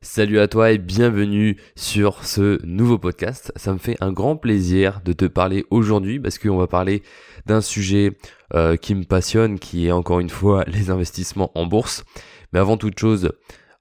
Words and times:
Salut 0.00 0.38
à 0.38 0.46
toi 0.46 0.70
et 0.70 0.78
bienvenue 0.78 1.56
sur 1.74 2.24
ce 2.24 2.64
nouveau 2.64 2.98
podcast. 2.98 3.52
Ça 3.56 3.72
me 3.72 3.78
fait 3.78 3.96
un 4.00 4.12
grand 4.12 4.36
plaisir 4.36 5.00
de 5.04 5.12
te 5.12 5.24
parler 5.24 5.64
aujourd'hui 5.70 6.20
parce 6.20 6.38
qu'on 6.38 6.56
va 6.56 6.68
parler 6.68 7.02
d'un 7.46 7.60
sujet 7.60 8.16
euh, 8.54 8.76
qui 8.76 8.94
me 8.94 9.02
passionne, 9.02 9.58
qui 9.58 9.88
est 9.88 9.92
encore 9.92 10.20
une 10.20 10.30
fois 10.30 10.62
les 10.68 10.90
investissements 10.90 11.50
en 11.56 11.66
bourse. 11.66 12.04
Mais 12.52 12.60
avant 12.60 12.76
toute 12.76 12.96
chose, 12.96 13.32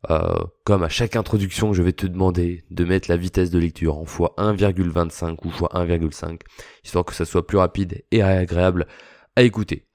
euh, 0.09 0.43
comme 0.63 0.81
à 0.81 0.89
chaque 0.89 1.15
introduction, 1.15 1.71
je 1.73 1.83
vais 1.83 1.93
te 1.93 2.07
demander 2.07 2.63
de 2.71 2.83
mettre 2.83 3.11
la 3.11 3.17
vitesse 3.17 3.51
de 3.51 3.59
lecture 3.59 3.99
en 3.99 4.05
x1,25 4.05 5.37
ou 5.45 5.49
x1,5, 5.49 6.39
histoire 6.83 7.05
que 7.05 7.13
ça 7.13 7.25
soit 7.25 7.45
plus 7.45 7.59
rapide 7.59 8.03
et 8.09 8.23
agréable 8.23 8.87
à 9.35 9.43
écouter. 9.43 9.85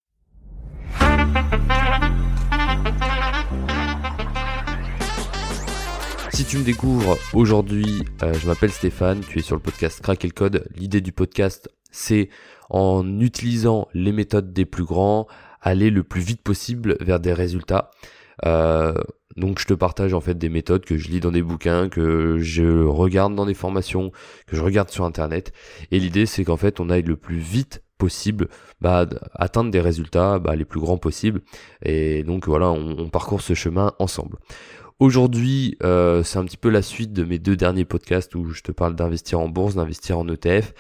Si 6.43 6.49
tu 6.49 6.59
me 6.59 6.65
découvres 6.65 7.17
aujourd'hui, 7.35 8.05
euh, 8.25 8.35
je 8.35 8.49
m'appelle 8.49 8.73
Stéphane, 8.73 9.21
tu 9.21 9.39
es 9.39 9.43
sur 9.43 9.55
le 9.55 9.63
podcast 9.63 10.01
Craquer 10.03 10.27
le 10.27 10.33
code. 10.33 10.67
L'idée 10.75 11.01
du 11.01 11.13
podcast, 11.13 11.71
c'est 11.93 12.31
en 12.69 13.21
utilisant 13.21 13.87
les 13.95 14.11
méthodes 14.11 14.53
des 14.53 14.65
plus 14.65 14.83
grands, 14.83 15.29
aller 15.61 15.89
le 15.89 16.03
plus 16.03 16.21
vite 16.21 16.43
possible 16.43 16.97
vers 17.01 17.21
des 17.21 17.33
résultats. 17.33 17.93
Euh, 18.45 18.93
donc 19.37 19.61
je 19.61 19.67
te 19.67 19.75
partage 19.75 20.15
en 20.15 20.21
fait 20.21 20.37
des 20.37 20.49
méthodes 20.49 20.85
que 20.85 20.97
je 20.97 21.11
lis 21.11 21.21
dans 21.21 21.31
des 21.31 21.43
bouquins, 21.43 21.89
que 21.89 22.39
je 22.41 22.83
regarde 22.83 23.37
dans 23.37 23.47
des 23.47 23.55
formations, 23.55 24.11
que 24.49 24.57
je 24.57 24.63
regarde 24.63 24.91
sur 24.91 25.05
internet. 25.05 25.53
Et 25.93 26.01
l'idée 26.01 26.27
c'est 26.27 26.43
qu'en 26.43 26.57
fait 26.57 26.81
on 26.81 26.91
aille 26.91 27.03
le 27.03 27.17
plus 27.17 27.39
vite 27.39 27.85
possible 27.99 28.49
bah, 28.81 29.07
atteindre 29.35 29.71
des 29.71 29.81
résultats 29.81 30.41
bah, 30.41 30.57
les 30.57 30.65
plus 30.65 30.81
grands 30.81 30.99
possibles. 30.99 31.41
Et 31.85 32.25
donc 32.25 32.49
voilà, 32.49 32.69
on 32.69 33.09
parcourt 33.11 33.43
ce 33.43 33.55
chemin 33.55 33.93
ensemble. 34.01 34.39
Aujourd'hui, 35.03 35.77
euh, 35.83 36.23
c'est 36.23 36.39
un 36.39 36.45
petit 36.45 36.57
peu 36.57 36.69
la 36.69 36.81
suite 36.81 37.13
de 37.13 37.25
mes 37.25 37.41
deux 37.41 37.57
derniers 37.57 37.85
podcasts 37.85 38.37
où 38.37 38.51
je 38.51 38.63
te 38.63 38.71
parle 38.71 38.95
d'investir 38.95 39.41
en 39.41 39.49
bourse, 39.49 39.75
d'investir 39.75 40.17
en 40.17 40.29
ETF. 40.29 40.75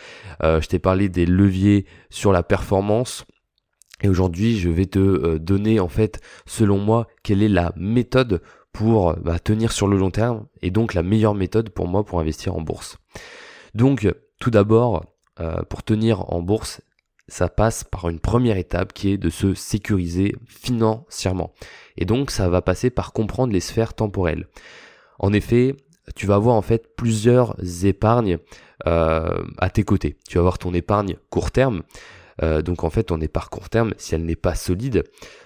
Euh, 0.44 0.60
je 0.60 0.68
t'ai 0.68 0.78
parlé 0.78 1.08
des 1.08 1.26
leviers 1.26 1.86
sur 2.08 2.30
la 2.30 2.44
performance. 2.44 3.24
Et 4.00 4.08
aujourd'hui, 4.08 4.60
je 4.60 4.68
vais 4.68 4.86
te 4.86 5.00
euh, 5.00 5.40
donner 5.40 5.80
en 5.80 5.88
fait, 5.88 6.20
selon 6.46 6.78
moi, 6.78 7.08
quelle 7.24 7.42
est 7.42 7.48
la 7.48 7.72
méthode 7.74 8.42
pour 8.72 9.12
bah, 9.14 9.40
tenir 9.40 9.72
sur 9.72 9.88
le 9.88 9.96
long 9.96 10.12
terme 10.12 10.46
et 10.60 10.70
donc 10.70 10.94
la 10.94 11.02
meilleure 11.02 11.34
méthode 11.34 11.70
pour 11.70 11.88
moi 11.88 12.04
pour 12.04 12.20
investir 12.20 12.54
en 12.54 12.60
bourse. 12.60 12.98
Donc, 13.74 14.08
tout 14.38 14.52
d'abord, 14.52 15.04
pour 15.68 15.82
tenir 15.82 16.32
en 16.32 16.42
bourse, 16.42 16.80
ça 17.28 17.48
passe 17.48 17.84
par 17.84 18.08
une 18.08 18.20
première 18.20 18.56
étape 18.56 18.92
qui 18.92 19.10
est 19.10 19.18
de 19.18 19.30
se 19.30 19.54
sécuriser 19.54 20.34
financièrement. 20.46 21.52
Et 21.96 22.04
donc 22.04 22.30
ça 22.30 22.48
va 22.48 22.62
passer 22.62 22.90
par 22.90 23.12
comprendre 23.12 23.52
les 23.52 23.60
sphères 23.60 23.94
temporelles. 23.94 24.48
En 25.18 25.32
effet, 25.32 25.76
tu 26.14 26.26
vas 26.26 26.34
avoir 26.34 26.56
en 26.56 26.62
fait 26.62 26.94
plusieurs 26.96 27.56
épargnes 27.84 28.38
euh, 28.86 29.42
à 29.58 29.70
tes 29.70 29.84
côtés. 29.84 30.16
Tu 30.28 30.34
vas 30.34 30.40
avoir 30.40 30.58
ton 30.58 30.74
épargne 30.74 31.16
court 31.30 31.50
terme. 31.50 31.82
Euh, 32.42 32.62
donc 32.62 32.84
en 32.84 32.90
fait, 32.90 33.04
ton 33.04 33.20
épargne 33.20 33.48
court 33.48 33.68
terme, 33.68 33.94
si 33.98 34.14
elle 34.14 34.24
n'est 34.24 34.36
pas 34.36 34.54
solide, 34.54 35.04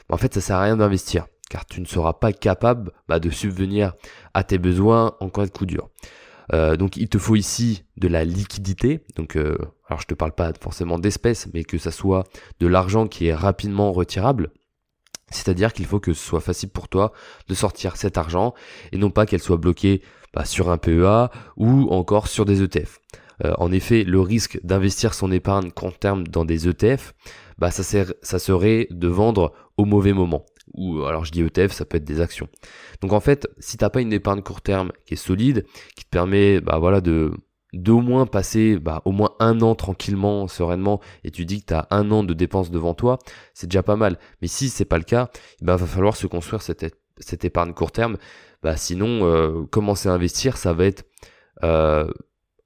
en 0.08 0.16
fait, 0.16 0.32
ça 0.34 0.40
sert 0.40 0.56
à 0.56 0.62
rien 0.62 0.76
d'investir, 0.76 1.26
car 1.50 1.66
tu 1.66 1.80
ne 1.80 1.86
seras 1.86 2.14
pas 2.14 2.32
capable 2.32 2.92
bah, 3.08 3.18
de 3.18 3.28
subvenir 3.28 3.94
à 4.34 4.44
tes 4.44 4.58
besoins 4.58 5.14
en 5.20 5.28
cas 5.28 5.44
de 5.44 5.50
coup 5.50 5.66
dur. 5.66 5.90
Euh, 6.54 6.76
donc 6.76 6.96
il 6.96 7.08
te 7.08 7.18
faut 7.18 7.34
ici 7.34 7.84
de 7.96 8.08
la 8.08 8.24
liquidité. 8.24 9.04
Donc 9.16 9.36
alors 9.88 10.00
je 10.00 10.06
te 10.06 10.14
parle 10.14 10.32
pas 10.32 10.52
forcément 10.60 10.98
d'espèces, 10.98 11.48
mais 11.54 11.64
que 11.64 11.78
ça 11.78 11.90
soit 11.90 12.24
de 12.60 12.66
l'argent 12.66 13.06
qui 13.06 13.26
est 13.26 13.34
rapidement 13.34 13.92
retirable. 13.92 14.50
C'est-à-dire 15.30 15.72
qu'il 15.72 15.86
faut 15.86 16.00
que 16.00 16.12
ce 16.12 16.24
soit 16.24 16.40
facile 16.40 16.70
pour 16.70 16.88
toi 16.88 17.12
de 17.48 17.54
sortir 17.54 17.96
cet 17.96 18.16
argent 18.16 18.54
et 18.92 18.98
non 18.98 19.10
pas 19.10 19.26
qu'elle 19.26 19.42
soit 19.42 19.56
bloquée 19.56 20.02
bah, 20.32 20.44
sur 20.44 20.70
un 20.70 20.78
PEA 20.78 21.30
ou 21.56 21.88
encore 21.90 22.28
sur 22.28 22.44
des 22.44 22.62
ETF. 22.62 23.00
Euh, 23.44 23.52
en 23.58 23.72
effet, 23.72 24.04
le 24.04 24.20
risque 24.20 24.58
d'investir 24.62 25.14
son 25.14 25.32
épargne 25.32 25.70
court 25.70 25.98
terme 25.98 26.26
dans 26.26 26.44
des 26.44 26.68
ETF, 26.68 27.14
bah, 27.58 27.70
ça, 27.70 27.82
ça 28.22 28.38
serait 28.38 28.86
de 28.90 29.08
vendre 29.08 29.52
au 29.76 29.84
mauvais 29.84 30.12
moment. 30.12 30.46
Ou 30.74 31.02
alors 31.04 31.24
je 31.24 31.32
dis 31.32 31.42
ETF, 31.42 31.72
ça 31.72 31.84
peut 31.84 31.96
être 31.96 32.04
des 32.04 32.20
actions. 32.20 32.48
Donc 33.00 33.12
en 33.12 33.20
fait, 33.20 33.48
si 33.58 33.76
t'as 33.76 33.90
pas 33.90 34.00
une 34.00 34.12
épargne 34.12 34.42
court 34.42 34.60
terme 34.60 34.92
qui 35.06 35.14
est 35.14 35.16
solide, 35.16 35.64
qui 35.96 36.04
te 36.04 36.10
permet 36.10 36.60
bah, 36.60 36.78
voilà, 36.78 37.00
de 37.00 37.32
d'au 37.72 38.00
moins 38.00 38.26
passer 38.26 38.78
bah, 38.78 39.02
au 39.04 39.12
moins 39.12 39.34
un 39.38 39.60
an 39.60 39.74
tranquillement, 39.74 40.48
sereinement, 40.48 41.00
et 41.24 41.30
tu 41.30 41.44
dis 41.44 41.60
que 41.60 41.66
tu 41.66 41.74
as 41.74 41.86
un 41.90 42.10
an 42.10 42.22
de 42.22 42.34
dépenses 42.34 42.70
devant 42.70 42.94
toi, 42.94 43.18
c'est 43.54 43.66
déjà 43.66 43.82
pas 43.82 43.96
mal. 43.96 44.18
Mais 44.40 44.48
si 44.48 44.68
c'est 44.68 44.84
pas 44.84 44.98
le 44.98 45.04
cas, 45.04 45.28
il 45.60 45.66
ben, 45.66 45.76
va 45.76 45.86
falloir 45.86 46.16
se 46.16 46.26
construire 46.26 46.62
cette, 46.62 46.96
cette 47.18 47.44
épargne 47.44 47.72
court 47.72 47.92
terme. 47.92 48.16
Bah, 48.62 48.76
sinon, 48.76 49.24
euh, 49.24 49.64
commencer 49.70 50.08
à 50.08 50.12
investir, 50.12 50.56
ça 50.56 50.72
va 50.72 50.86
être 50.86 51.04
euh, 51.64 52.10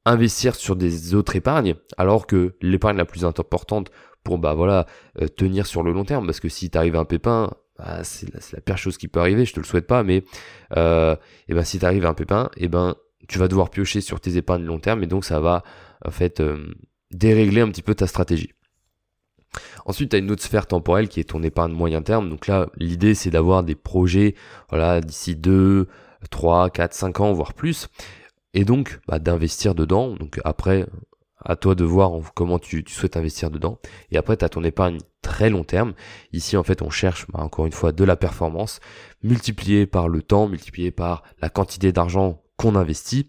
investir 0.05 0.55
sur 0.55 0.77
des 0.77 1.15
autres 1.15 1.37
épargnes, 1.37 1.75
alors 1.97 2.27
que 2.27 2.55
l'épargne 2.61 2.97
la 2.97 3.05
plus 3.05 3.25
importante 3.25 3.91
pour 4.23 4.39
bah 4.39 4.53
voilà 4.53 4.87
euh, 5.21 5.29
tenir 5.29 5.67
sur 5.67 5.83
le 5.83 5.93
long 5.93 6.05
terme, 6.05 6.27
parce 6.27 6.41
que 6.41 6.49
si 6.49 6.71
t'arrives 6.71 6.97
un 6.97 7.05
pépin, 7.05 7.51
bah, 7.79 8.05
c'est 8.05 8.29
la, 8.33 8.61
pire 8.61 8.77
chose 8.77 8.99
qui 8.99 9.09
peut 9.09 9.21
arriver, 9.21 9.45
je 9.45 9.55
te 9.55 9.61
le 9.61 9.67
souhaite 9.67 9.87
pas, 9.87 10.03
mais 10.03 10.17
et 10.17 10.25
eh 11.49 11.55
ben 11.55 11.65
si 11.65 11.79
t'arrives 11.79 12.07
un 12.07 12.15
pépin, 12.15 12.51
et 12.57 12.69
ben 12.69 12.97
tu 13.29 13.39
vas 13.39 13.49
devoir 13.49 13.71
piocher 13.71 14.01
sur 14.01 14.21
tes 14.21 14.37
épargnes 14.37 14.65
long 14.65 14.79
terme 14.79 15.03
et 15.03 15.07
donc 15.07 15.25
ça 15.25 15.41
va 15.41 15.63
en 16.05 16.11
fait 16.11 16.41
euh, 16.41 16.75
dérégler 17.11 17.61
un 17.61 17.69
petit 17.69 17.83
peu 17.83 17.95
ta 17.95 18.07
stratégie. 18.07 18.53
Ensuite, 19.85 20.11
tu 20.11 20.17
as 20.17 20.21
une 20.21 20.31
autre 20.31 20.43
sphère 20.43 20.67
temporelle 20.67 21.09
qui 21.09 21.19
est 21.19 21.25
ton 21.25 21.43
épargne 21.43 21.73
moyen 21.73 22.03
terme. 22.03 22.31
Donc 22.31 22.47
là, 22.47 22.69
l'idée 22.77 23.15
c'est 23.15 23.31
d'avoir 23.31 23.63
des 23.63 23.75
projets 23.75 24.35
voilà, 24.69 25.01
d'ici 25.01 25.35
2, 25.35 25.89
3, 26.31 26.71
4, 26.71 26.95
5 26.95 27.21
ans, 27.21 27.33
voire 27.33 27.55
plus. 27.55 27.89
Et 28.55 28.65
donc 28.65 29.01
bah, 29.09 29.19
d'investir 29.19 29.75
dedans. 29.75 30.15
Donc 30.15 30.41
après, 30.45 30.87
à 31.45 31.57
toi 31.57 31.75
de 31.75 31.85
voir 31.85 32.13
comment 32.35 32.59
tu, 32.59 32.85
souhaites 32.89 33.17
investir 33.17 33.51
dedans. 33.51 33.79
Et 34.11 34.17
après, 34.17 34.37
tu 34.37 34.45
as 34.45 34.49
ton 34.49 34.65
épargne 34.65 34.99
très 35.23 35.51
long 35.51 35.65
terme. 35.65 35.95
Ici, 36.33 36.57
en 36.57 36.63
fait, 36.63 36.83
on 36.83 36.91
cherche, 36.91 37.27
bah, 37.29 37.41
encore 37.41 37.67
une 37.67 37.73
fois, 37.73 37.93
de 37.93 38.05
la 38.05 38.17
performance 38.17 38.81
multipliée 39.23 39.87
par 39.87 40.09
le 40.09 40.23
temps, 40.23 40.49
multipliée 40.49 40.91
par 40.91 41.23
la 41.41 41.49
quantité 41.49 41.93
d'argent 41.93 42.43
qu'on 42.61 42.77
investit. 42.77 43.29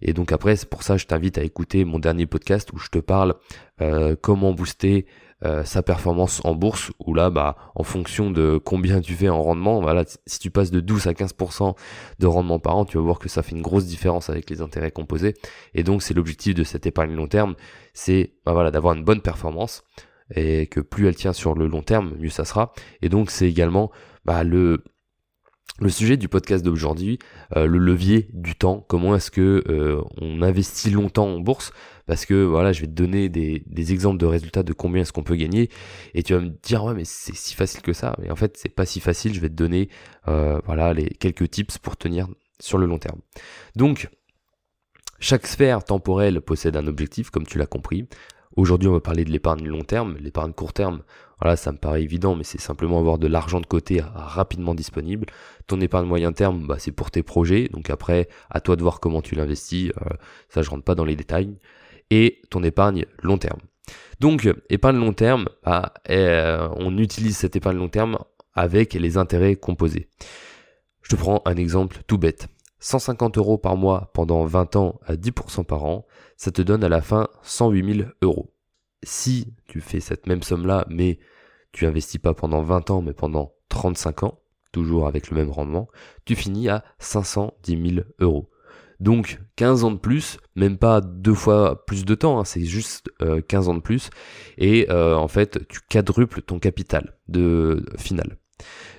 Et 0.00 0.14
donc 0.14 0.32
après, 0.32 0.56
c'est 0.56 0.68
pour 0.68 0.82
ça 0.82 0.96
je 0.96 1.04
t'invite 1.06 1.36
à 1.36 1.42
écouter 1.42 1.84
mon 1.84 1.98
dernier 1.98 2.26
podcast 2.26 2.72
où 2.72 2.78
je 2.78 2.88
te 2.88 2.98
parle 2.98 3.34
euh, 3.82 4.16
comment 4.18 4.52
booster 4.52 5.06
euh, 5.44 5.64
sa 5.64 5.82
performance 5.82 6.42
en 6.44 6.54
bourse, 6.54 6.90
où 6.98 7.14
là, 7.14 7.30
bah, 7.30 7.56
en 7.74 7.82
fonction 7.82 8.30
de 8.30 8.60
combien 8.62 9.00
tu 9.00 9.14
fais 9.14 9.30
en 9.30 9.42
rendement, 9.42 9.80
voilà, 9.80 10.04
si 10.26 10.38
tu 10.38 10.50
passes 10.50 10.70
de 10.70 10.80
12 10.80 11.06
à 11.06 11.12
15% 11.12 11.74
de 12.18 12.26
rendement 12.26 12.58
par 12.58 12.76
an, 12.76 12.84
tu 12.84 12.98
vas 12.98 13.02
voir 13.02 13.18
que 13.18 13.30
ça 13.30 13.42
fait 13.42 13.56
une 13.56 13.62
grosse 13.62 13.86
différence 13.86 14.28
avec 14.28 14.50
les 14.50 14.60
intérêts 14.60 14.90
composés. 14.90 15.32
Et 15.74 15.82
donc, 15.82 16.02
c'est 16.02 16.12
l'objectif 16.12 16.54
de 16.54 16.62
cette 16.62 16.86
épargne 16.86 17.14
long 17.14 17.26
terme, 17.26 17.54
c'est 17.94 18.34
bah, 18.44 18.52
voilà, 18.52 18.70
d'avoir 18.70 18.94
une 18.94 19.04
bonne 19.04 19.22
performance 19.22 19.82
et 20.34 20.66
que 20.66 20.80
plus 20.80 21.08
elle 21.08 21.16
tient 21.16 21.32
sur 21.32 21.54
le 21.54 21.66
long 21.66 21.82
terme, 21.82 22.14
mieux 22.18 22.28
ça 22.28 22.44
sera. 22.44 22.72
Et 23.00 23.08
donc, 23.08 23.30
c'est 23.30 23.48
également 23.48 23.90
bah, 24.26 24.44
le 24.44 24.84
le 25.78 25.88
sujet 25.88 26.16
du 26.16 26.28
podcast 26.28 26.64
d'aujourd'hui, 26.64 27.18
euh, 27.56 27.66
le 27.66 27.78
levier 27.78 28.28
du 28.32 28.54
temps, 28.54 28.84
comment 28.88 29.14
est-ce 29.14 29.30
que 29.30 29.62
euh, 29.68 30.02
on 30.20 30.42
investit 30.42 30.90
longtemps 30.90 31.28
en 31.28 31.40
bourse? 31.40 31.72
Parce 32.06 32.26
que 32.26 32.44
voilà, 32.44 32.72
je 32.72 32.80
vais 32.80 32.86
te 32.86 32.92
donner 32.92 33.28
des, 33.28 33.62
exemples 33.92 34.18
de 34.18 34.26
résultats 34.26 34.62
de 34.62 34.72
combien 34.72 35.02
est-ce 35.02 35.12
qu'on 35.12 35.22
peut 35.22 35.36
gagner, 35.36 35.70
et 36.14 36.22
tu 36.22 36.34
vas 36.34 36.40
me 36.40 36.50
dire 36.62 36.84
ouais 36.84 36.94
mais 36.94 37.04
c'est 37.04 37.34
si 37.34 37.54
facile 37.54 37.82
que 37.82 37.92
ça. 37.92 38.16
Mais 38.20 38.30
en 38.30 38.36
fait 38.36 38.56
c'est 38.56 38.74
pas 38.74 38.84
si 38.84 39.00
facile. 39.00 39.32
Je 39.32 39.40
vais 39.40 39.48
te 39.48 39.54
donner 39.54 39.88
euh, 40.28 40.60
voilà 40.66 40.92
les 40.92 41.08
quelques 41.08 41.50
tips 41.50 41.78
pour 41.78 41.96
tenir 41.96 42.28
sur 42.58 42.78
le 42.78 42.86
long 42.86 42.98
terme. 42.98 43.20
Donc 43.76 44.08
chaque 45.20 45.46
sphère 45.46 45.84
temporelle 45.84 46.40
possède 46.40 46.76
un 46.76 46.86
objectif, 46.86 47.30
comme 47.30 47.46
tu 47.46 47.58
l'as 47.58 47.66
compris. 47.66 48.08
Aujourd'hui, 48.56 48.88
on 48.88 48.92
va 48.92 49.00
parler 49.00 49.24
de 49.24 49.30
l'épargne 49.30 49.66
long 49.66 49.82
terme. 49.82 50.16
L'épargne 50.18 50.52
court 50.52 50.72
terme, 50.72 51.02
voilà, 51.40 51.56
ça 51.56 51.70
me 51.70 51.78
paraît 51.78 52.02
évident, 52.02 52.34
mais 52.34 52.42
c'est 52.42 52.60
simplement 52.60 52.98
avoir 52.98 53.18
de 53.18 53.28
l'argent 53.28 53.60
de 53.60 53.66
côté 53.66 54.02
rapidement 54.14 54.74
disponible. 54.74 55.26
Ton 55.68 55.80
épargne 55.80 56.06
moyen 56.06 56.32
terme, 56.32 56.66
bah, 56.66 56.76
c'est 56.78 56.90
pour 56.90 57.10
tes 57.10 57.22
projets. 57.22 57.68
Donc 57.68 57.90
après, 57.90 58.28
à 58.50 58.60
toi 58.60 58.74
de 58.74 58.82
voir 58.82 58.98
comment 58.98 59.22
tu 59.22 59.36
l'investis. 59.36 59.90
Euh, 59.90 60.14
ça, 60.48 60.62
je 60.62 60.70
rentre 60.70 60.82
pas 60.82 60.96
dans 60.96 61.04
les 61.04 61.16
détails. 61.16 61.56
Et 62.10 62.42
ton 62.50 62.64
épargne 62.64 63.06
long 63.22 63.38
terme. 63.38 63.60
Donc, 64.18 64.48
épargne 64.68 64.98
long 64.98 65.12
terme, 65.12 65.48
bah, 65.64 65.94
euh, 66.10 66.68
on 66.76 66.98
utilise 66.98 67.36
cette 67.36 67.54
épargne 67.54 67.78
long 67.78 67.88
terme 67.88 68.18
avec 68.54 68.94
les 68.94 69.16
intérêts 69.16 69.54
composés. 69.54 70.08
Je 71.02 71.10
te 71.10 71.16
prends 71.16 71.40
un 71.44 71.56
exemple 71.56 71.98
tout 72.08 72.18
bête. 72.18 72.48
150 72.80 73.38
euros 73.38 73.58
par 73.58 73.76
mois 73.76 74.10
pendant 74.14 74.44
20 74.44 74.76
ans 74.76 75.00
à 75.06 75.14
10% 75.14 75.64
par 75.64 75.84
an, 75.84 76.06
ça 76.36 76.50
te 76.50 76.62
donne 76.62 76.82
à 76.84 76.88
la 76.88 77.02
fin 77.02 77.28
108 77.42 77.94
000 77.96 78.08
euros. 78.22 78.54
Si 79.02 79.54
tu 79.66 79.80
fais 79.80 80.00
cette 80.00 80.26
même 80.26 80.42
somme-là, 80.42 80.86
mais 80.88 81.18
tu 81.72 81.86
investis 81.86 82.20
pas 82.20 82.34
pendant 82.34 82.62
20 82.62 82.90
ans, 82.90 83.02
mais 83.02 83.12
pendant 83.12 83.54
35 83.68 84.24
ans, 84.24 84.40
toujours 84.72 85.06
avec 85.06 85.30
le 85.30 85.36
même 85.36 85.50
rendement, 85.50 85.88
tu 86.24 86.34
finis 86.34 86.68
à 86.68 86.84
510 86.98 87.94
000 87.94 88.06
euros. 88.20 88.50
Donc 88.98 89.40
15 89.56 89.84
ans 89.84 89.90
de 89.92 89.98
plus, 89.98 90.38
même 90.56 90.76
pas 90.76 91.00
deux 91.00 91.34
fois 91.34 91.86
plus 91.86 92.04
de 92.04 92.14
temps, 92.14 92.38
hein, 92.38 92.44
c'est 92.44 92.64
juste 92.64 93.10
15 93.48 93.68
euh, 93.68 93.70
ans 93.70 93.74
de 93.74 93.80
plus, 93.80 94.10
et 94.58 94.90
euh, 94.90 95.16
en 95.16 95.28
fait 95.28 95.66
tu 95.68 95.80
quadruples 95.88 96.42
ton 96.42 96.58
capital 96.58 97.16
de 97.28 97.82
final. 97.96 98.36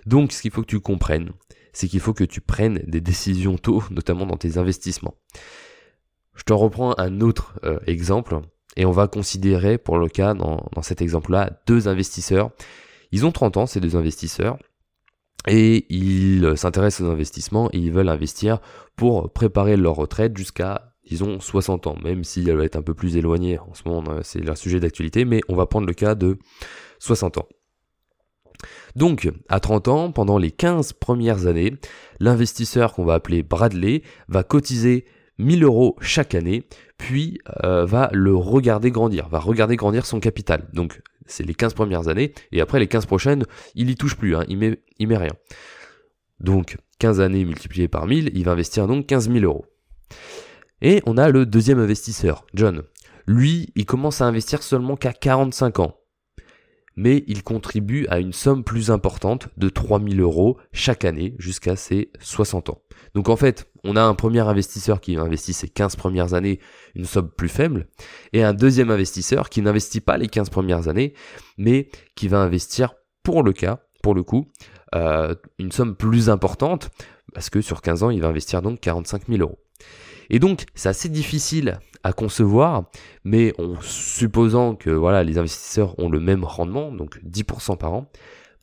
Donc 0.07 0.31
ce 0.31 0.41
qu'il 0.41 0.49
faut 0.49 0.61
que 0.61 0.67
tu 0.67 0.79
comprennes, 0.79 1.31
c'est 1.73 1.87
qu'il 1.87 1.99
faut 1.99 2.13
que 2.13 2.23
tu 2.23 2.41
prennes 2.41 2.81
des 2.87 3.01
décisions 3.01 3.57
tôt, 3.57 3.83
notamment 3.91 4.25
dans 4.25 4.37
tes 4.37 4.57
investissements. 4.57 5.15
Je 6.35 6.43
te 6.43 6.53
reprends 6.53 6.93
un 6.97 7.21
autre 7.21 7.59
euh, 7.63 7.79
exemple 7.87 8.39
et 8.77 8.85
on 8.85 8.91
va 8.91 9.07
considérer 9.07 9.77
pour 9.77 9.97
le 9.97 10.07
cas 10.07 10.33
dans, 10.33 10.65
dans 10.73 10.81
cet 10.81 11.01
exemple-là 11.01 11.61
deux 11.67 11.87
investisseurs. 11.87 12.51
Ils 13.11 13.25
ont 13.25 13.31
30 13.31 13.57
ans, 13.57 13.65
ces 13.65 13.81
deux 13.81 13.97
investisseurs, 13.97 14.57
et 15.47 15.85
ils 15.93 16.57
s'intéressent 16.57 17.07
aux 17.07 17.11
investissements 17.11 17.69
et 17.73 17.77
ils 17.77 17.91
veulent 17.91 18.09
investir 18.09 18.59
pour 18.95 19.31
préparer 19.33 19.75
leur 19.75 19.95
retraite 19.95 20.37
jusqu'à 20.37 20.93
disons 21.09 21.39
60 21.39 21.87
ans, 21.87 21.97
même 22.03 22.23
si 22.23 22.47
elle 22.47 22.57
va 22.57 22.63
être 22.63 22.75
un 22.75 22.81
peu 22.81 22.93
plus 22.93 23.17
éloignée 23.17 23.59
en 23.59 23.73
ce 23.73 23.83
moment, 23.85 24.03
c'est 24.23 24.47
un 24.47 24.55
sujet 24.55 24.79
d'actualité, 24.79 25.25
mais 25.25 25.41
on 25.49 25.55
va 25.55 25.65
prendre 25.65 25.87
le 25.87 25.93
cas 25.93 26.15
de 26.15 26.37
60 26.99 27.39
ans. 27.39 27.47
Donc, 28.95 29.29
à 29.49 29.59
30 29.59 29.87
ans, 29.87 30.11
pendant 30.11 30.37
les 30.37 30.51
15 30.51 30.93
premières 30.93 31.47
années, 31.47 31.73
l'investisseur 32.19 32.93
qu'on 32.93 33.05
va 33.05 33.15
appeler 33.15 33.43
Bradley 33.43 34.03
va 34.27 34.43
cotiser 34.43 35.05
1000 35.37 35.63
euros 35.63 35.95
chaque 36.01 36.35
année, 36.35 36.67
puis 36.97 37.39
euh, 37.63 37.85
va 37.85 38.09
le 38.13 38.35
regarder 38.35 38.91
grandir, 38.91 39.27
va 39.29 39.39
regarder 39.39 39.75
grandir 39.75 40.05
son 40.05 40.19
capital. 40.19 40.67
Donc, 40.73 41.01
c'est 41.25 41.43
les 41.43 41.53
15 41.53 41.73
premières 41.73 42.07
années, 42.07 42.33
et 42.51 42.61
après 42.61 42.79
les 42.79 42.87
15 42.87 43.05
prochaines, 43.05 43.45
il 43.75 43.89
y 43.89 43.95
touche 43.95 44.15
plus, 44.15 44.35
hein, 44.35 44.43
il, 44.47 44.57
met, 44.57 44.81
il 44.99 45.07
met 45.07 45.17
rien. 45.17 45.33
Donc, 46.39 46.77
15 46.99 47.21
années 47.21 47.45
multipliées 47.45 47.87
par 47.87 48.05
1000, 48.05 48.31
il 48.33 48.43
va 48.43 48.51
investir 48.51 48.87
donc 48.87 49.07
15 49.07 49.31
000 49.31 49.45
euros. 49.45 49.65
Et 50.81 51.01
on 51.05 51.17
a 51.17 51.29
le 51.29 51.45
deuxième 51.45 51.79
investisseur, 51.79 52.45
John. 52.53 52.83
Lui, 53.27 53.71
il 53.75 53.85
commence 53.85 54.21
à 54.21 54.25
investir 54.25 54.63
seulement 54.63 54.95
qu'à 54.95 55.13
45 55.13 55.79
ans 55.79 55.95
mais 56.95 57.23
il 57.27 57.43
contribue 57.43 58.05
à 58.07 58.19
une 58.19 58.33
somme 58.33 58.63
plus 58.63 58.91
importante 58.91 59.49
de 59.57 59.69
3000 59.69 60.19
euros 60.19 60.57
chaque 60.73 61.05
année 61.05 61.35
jusqu'à 61.39 61.75
ses 61.75 62.11
60 62.19 62.69
ans. 62.69 62.81
Donc 63.13 63.29
en 63.29 63.35
fait, 63.35 63.71
on 63.83 63.95
a 63.95 64.01
un 64.01 64.13
premier 64.13 64.41
investisseur 64.41 65.01
qui 65.01 65.17
investit 65.17 65.53
ses 65.53 65.67
15 65.67 65.95
premières 65.95 66.33
années 66.33 66.59
une 66.95 67.05
somme 67.05 67.29
plus 67.29 67.49
faible, 67.49 67.87
et 68.33 68.43
un 68.43 68.53
deuxième 68.53 68.91
investisseur 68.91 69.49
qui 69.49 69.61
n'investit 69.61 70.01
pas 70.01 70.17
les 70.17 70.27
15 70.27 70.49
premières 70.49 70.87
années, 70.87 71.13
mais 71.57 71.89
qui 72.15 72.27
va 72.27 72.39
investir 72.39 72.93
pour 73.23 73.43
le 73.43 73.53
cas, 73.53 73.79
pour 74.03 74.13
le 74.13 74.23
coup, 74.23 74.47
euh, 74.95 75.35
une 75.57 75.71
somme 75.71 75.95
plus 75.95 76.29
importante, 76.29 76.89
parce 77.33 77.49
que 77.49 77.61
sur 77.61 77.81
15 77.81 78.03
ans, 78.03 78.09
il 78.09 78.21
va 78.21 78.27
investir 78.27 78.61
donc 78.61 78.79
45 78.79 79.27
000 79.27 79.41
euros. 79.41 79.59
Et 80.29 80.39
donc, 80.39 80.65
c'est 80.75 80.89
assez 80.89 81.09
difficile 81.09 81.79
à 82.03 82.13
concevoir, 82.13 82.89
mais 83.23 83.53
en 83.59 83.79
supposant 83.81 84.75
que 84.75 84.89
voilà, 84.89 85.23
les 85.23 85.37
investisseurs 85.37 85.97
ont 85.99 86.09
le 86.09 86.19
même 86.19 86.43
rendement, 86.43 86.91
donc 86.91 87.19
10% 87.23 87.77
par 87.77 87.93
an, 87.93 88.11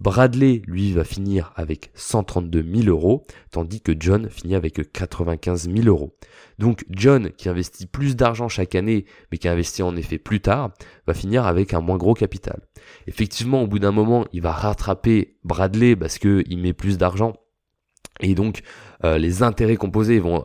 Bradley, 0.00 0.62
lui, 0.66 0.92
va 0.92 1.02
finir 1.02 1.52
avec 1.56 1.90
132 1.94 2.64
000 2.82 2.88
euros, 2.88 3.26
tandis 3.50 3.80
que 3.80 3.92
John 3.98 4.30
finit 4.30 4.54
avec 4.54 4.92
95 4.92 5.68
000 5.68 5.88
euros. 5.88 6.16
Donc 6.60 6.84
John, 6.90 7.32
qui 7.32 7.48
investit 7.48 7.86
plus 7.86 8.14
d'argent 8.14 8.48
chaque 8.48 8.76
année, 8.76 9.06
mais 9.32 9.38
qui 9.38 9.48
investit 9.48 9.82
en 9.82 9.96
effet 9.96 10.18
plus 10.18 10.40
tard, 10.40 10.70
va 11.08 11.14
finir 11.14 11.46
avec 11.46 11.74
un 11.74 11.80
moins 11.80 11.96
gros 11.96 12.14
capital. 12.14 12.60
Effectivement, 13.08 13.62
au 13.62 13.66
bout 13.66 13.80
d'un 13.80 13.90
moment, 13.90 14.24
il 14.32 14.40
va 14.40 14.52
rattraper 14.52 15.36
Bradley 15.42 15.96
parce 15.96 16.18
qu'il 16.18 16.58
met 16.58 16.72
plus 16.72 16.96
d'argent. 16.96 17.34
Et 18.20 18.34
donc, 18.36 18.62
euh, 19.04 19.18
les 19.18 19.42
intérêts 19.42 19.76
composés 19.76 20.20
vont 20.20 20.44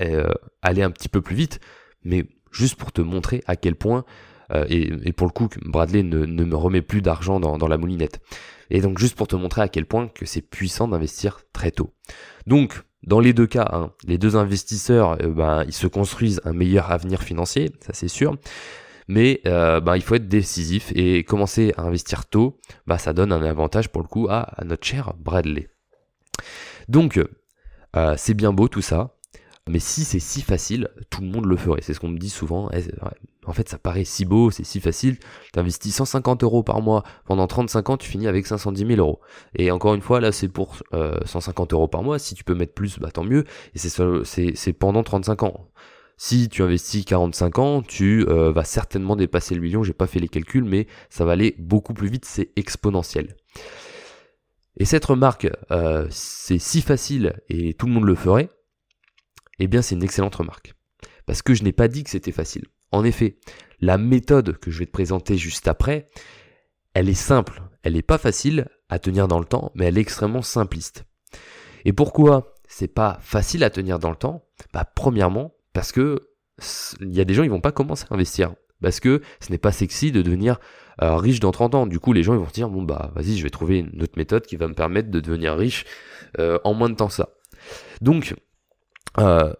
euh, 0.00 0.32
aller 0.62 0.82
un 0.82 0.90
petit 0.90 1.10
peu 1.10 1.20
plus 1.20 1.36
vite, 1.36 1.60
mais 2.04 2.26
juste 2.52 2.76
pour 2.76 2.92
te 2.92 3.02
montrer 3.02 3.42
à 3.46 3.56
quel 3.56 3.74
point, 3.74 4.04
euh, 4.52 4.66
et, 4.68 5.12
pour 5.12 5.26
le 5.26 5.32
coup, 5.32 5.48
Bradley 5.64 6.02
ne, 6.02 6.26
me 6.26 6.56
remet 6.56 6.82
plus 6.82 7.02
d'argent 7.02 7.40
dans, 7.40 7.68
la 7.68 7.78
moulinette. 7.78 8.20
Et 8.70 8.80
donc 8.80 8.98
juste 8.98 9.14
pour 9.14 9.28
te 9.28 9.36
montrer 9.36 9.62
à 9.62 9.68
quel 9.68 9.86
point 9.86 10.08
que 10.08 10.24
c'est 10.24 10.40
puissant 10.40 10.88
d'investir 10.88 11.40
très 11.52 11.70
tôt. 11.70 11.92
Donc, 12.46 12.82
dans 13.06 13.20
les 13.20 13.34
deux 13.34 13.46
cas, 13.46 13.68
hein, 13.72 13.92
les 14.06 14.16
deux 14.16 14.36
investisseurs, 14.36 15.22
euh, 15.22 15.28
ben, 15.28 15.64
ils 15.66 15.74
se 15.74 15.86
construisent 15.86 16.40
un 16.44 16.52
meilleur 16.52 16.90
avenir 16.90 17.22
financier, 17.22 17.72
ça 17.80 17.92
c'est 17.92 18.08
sûr. 18.08 18.36
Mais 19.06 19.42
euh, 19.46 19.80
ben, 19.80 19.96
il 19.96 20.02
faut 20.02 20.14
être 20.14 20.28
décisif 20.28 20.90
et 20.94 21.24
commencer 21.24 21.74
à 21.76 21.82
investir 21.82 22.24
tôt, 22.24 22.58
ben, 22.86 22.96
ça 22.96 23.12
donne 23.12 23.32
un 23.32 23.44
avantage 23.44 23.90
pour 23.90 24.00
le 24.00 24.08
coup 24.08 24.28
à, 24.30 24.40
à 24.40 24.64
notre 24.64 24.86
cher 24.86 25.12
Bradley. 25.18 25.68
Donc, 26.88 27.20
c'est 28.16 28.34
bien 28.34 28.52
beau 28.52 28.66
tout 28.66 28.82
ça, 28.82 29.13
mais 29.68 29.78
si 29.78 30.04
c'est 30.04 30.20
si 30.20 30.42
facile, 30.42 30.90
tout 31.08 31.22
le 31.22 31.28
monde 31.28 31.46
le 31.46 31.56
ferait. 31.56 31.80
C'est 31.80 31.94
ce 31.94 32.00
qu'on 32.00 32.10
me 32.10 32.18
dit 32.18 32.28
souvent. 32.28 32.70
Eh, 32.72 32.84
en 33.46 33.52
fait, 33.54 33.68
ça 33.68 33.78
paraît 33.78 34.04
si 34.04 34.26
beau, 34.26 34.50
c'est 34.50 34.64
si 34.64 34.78
facile. 34.78 35.18
Tu 35.54 35.58
investis 35.58 35.94
150 35.94 36.42
euros 36.44 36.62
par 36.62 36.82
mois 36.82 37.02
pendant 37.24 37.46
35 37.46 37.90
ans, 37.90 37.96
tu 37.96 38.08
finis 38.08 38.26
avec 38.26 38.46
510 38.46 38.86
000 38.86 39.00
euros. 39.00 39.20
Et 39.56 39.70
encore 39.70 39.94
une 39.94 40.02
fois, 40.02 40.20
là, 40.20 40.32
c'est 40.32 40.48
pour 40.48 40.76
150 40.92 41.72
euh, 41.72 41.76
euros 41.76 41.88
par 41.88 42.02
mois. 42.02 42.18
Si 42.18 42.34
tu 42.34 42.44
peux 42.44 42.54
mettre 42.54 42.74
plus, 42.74 42.98
bah 42.98 43.10
tant 43.10 43.24
mieux. 43.24 43.44
Et 43.74 43.78
c'est 43.78 44.72
pendant 44.74 45.02
35 45.02 45.44
ans. 45.44 45.70
Si 46.18 46.48
tu 46.50 46.62
investis 46.62 47.04
45 47.04 47.58
ans, 47.58 47.82
tu 47.82 48.26
euh, 48.28 48.52
vas 48.52 48.64
certainement 48.64 49.16
dépasser 49.16 49.54
le 49.54 49.62
million. 49.62 49.82
J'ai 49.82 49.94
pas 49.94 50.06
fait 50.06 50.20
les 50.20 50.28
calculs, 50.28 50.64
mais 50.64 50.86
ça 51.08 51.24
va 51.24 51.32
aller 51.32 51.54
beaucoup 51.58 51.94
plus 51.94 52.08
vite. 52.08 52.26
C'est 52.26 52.50
exponentiel. 52.56 53.34
Et 54.76 54.84
cette 54.84 55.04
remarque, 55.06 55.48
euh, 55.70 56.06
c'est 56.10 56.58
si 56.58 56.82
facile 56.82 57.34
et 57.48 57.74
tout 57.74 57.86
le 57.86 57.92
monde 57.92 58.04
le 58.04 58.14
ferait 58.14 58.50
eh 59.58 59.66
bien 59.66 59.82
c'est 59.82 59.94
une 59.94 60.02
excellente 60.02 60.34
remarque. 60.34 60.74
Parce 61.26 61.42
que 61.42 61.54
je 61.54 61.62
n'ai 61.62 61.72
pas 61.72 61.88
dit 61.88 62.04
que 62.04 62.10
c'était 62.10 62.32
facile. 62.32 62.66
En 62.92 63.04
effet, 63.04 63.38
la 63.80 63.98
méthode 63.98 64.58
que 64.58 64.70
je 64.70 64.78
vais 64.78 64.86
te 64.86 64.92
présenter 64.92 65.36
juste 65.36 65.68
après, 65.68 66.08
elle 66.94 67.08
est 67.08 67.14
simple, 67.14 67.62
elle 67.82 67.94
n'est 67.94 68.02
pas 68.02 68.18
facile 68.18 68.68
à 68.88 68.98
tenir 68.98 69.28
dans 69.28 69.38
le 69.38 69.44
temps, 69.44 69.72
mais 69.74 69.86
elle 69.86 69.98
est 69.98 70.02
extrêmement 70.02 70.42
simpliste. 70.42 71.04
Et 71.84 71.92
pourquoi 71.92 72.54
c'est 72.68 72.88
pas 72.88 73.18
facile 73.20 73.64
à 73.64 73.70
tenir 73.70 73.98
dans 73.98 74.10
le 74.10 74.16
temps? 74.16 74.46
Bah 74.72 74.84
premièrement, 74.84 75.54
parce 75.72 75.92
que 75.92 76.28
il 77.00 77.12
y 77.12 77.20
a 77.20 77.24
des 77.24 77.34
gens 77.34 77.42
qui 77.42 77.48
vont 77.48 77.60
pas 77.60 77.72
commencer 77.72 78.06
à 78.10 78.14
investir. 78.14 78.54
Parce 78.80 79.00
que 79.00 79.22
ce 79.40 79.50
n'est 79.50 79.58
pas 79.58 79.72
sexy 79.72 80.12
de 80.12 80.22
devenir 80.22 80.60
euh, 81.02 81.16
riche 81.16 81.40
dans 81.40 81.52
30 81.52 81.74
ans. 81.74 81.86
Du 81.86 82.00
coup, 82.00 82.12
les 82.12 82.22
gens 82.22 82.34
ils 82.34 82.38
vont 82.38 82.48
se 82.48 82.52
dire 82.52 82.68
bon 82.68 82.82
bah 82.82 83.12
vas-y, 83.14 83.36
je 83.36 83.42
vais 83.42 83.50
trouver 83.50 83.78
une 83.78 84.02
autre 84.02 84.16
méthode 84.16 84.46
qui 84.46 84.56
va 84.56 84.68
me 84.68 84.74
permettre 84.74 85.10
de 85.10 85.20
devenir 85.20 85.56
riche 85.56 85.84
euh, 86.38 86.58
en 86.64 86.74
moins 86.74 86.90
de 86.90 86.94
temps 86.94 87.08
ça. 87.08 87.30
Donc 88.00 88.34
euh, 89.18 89.52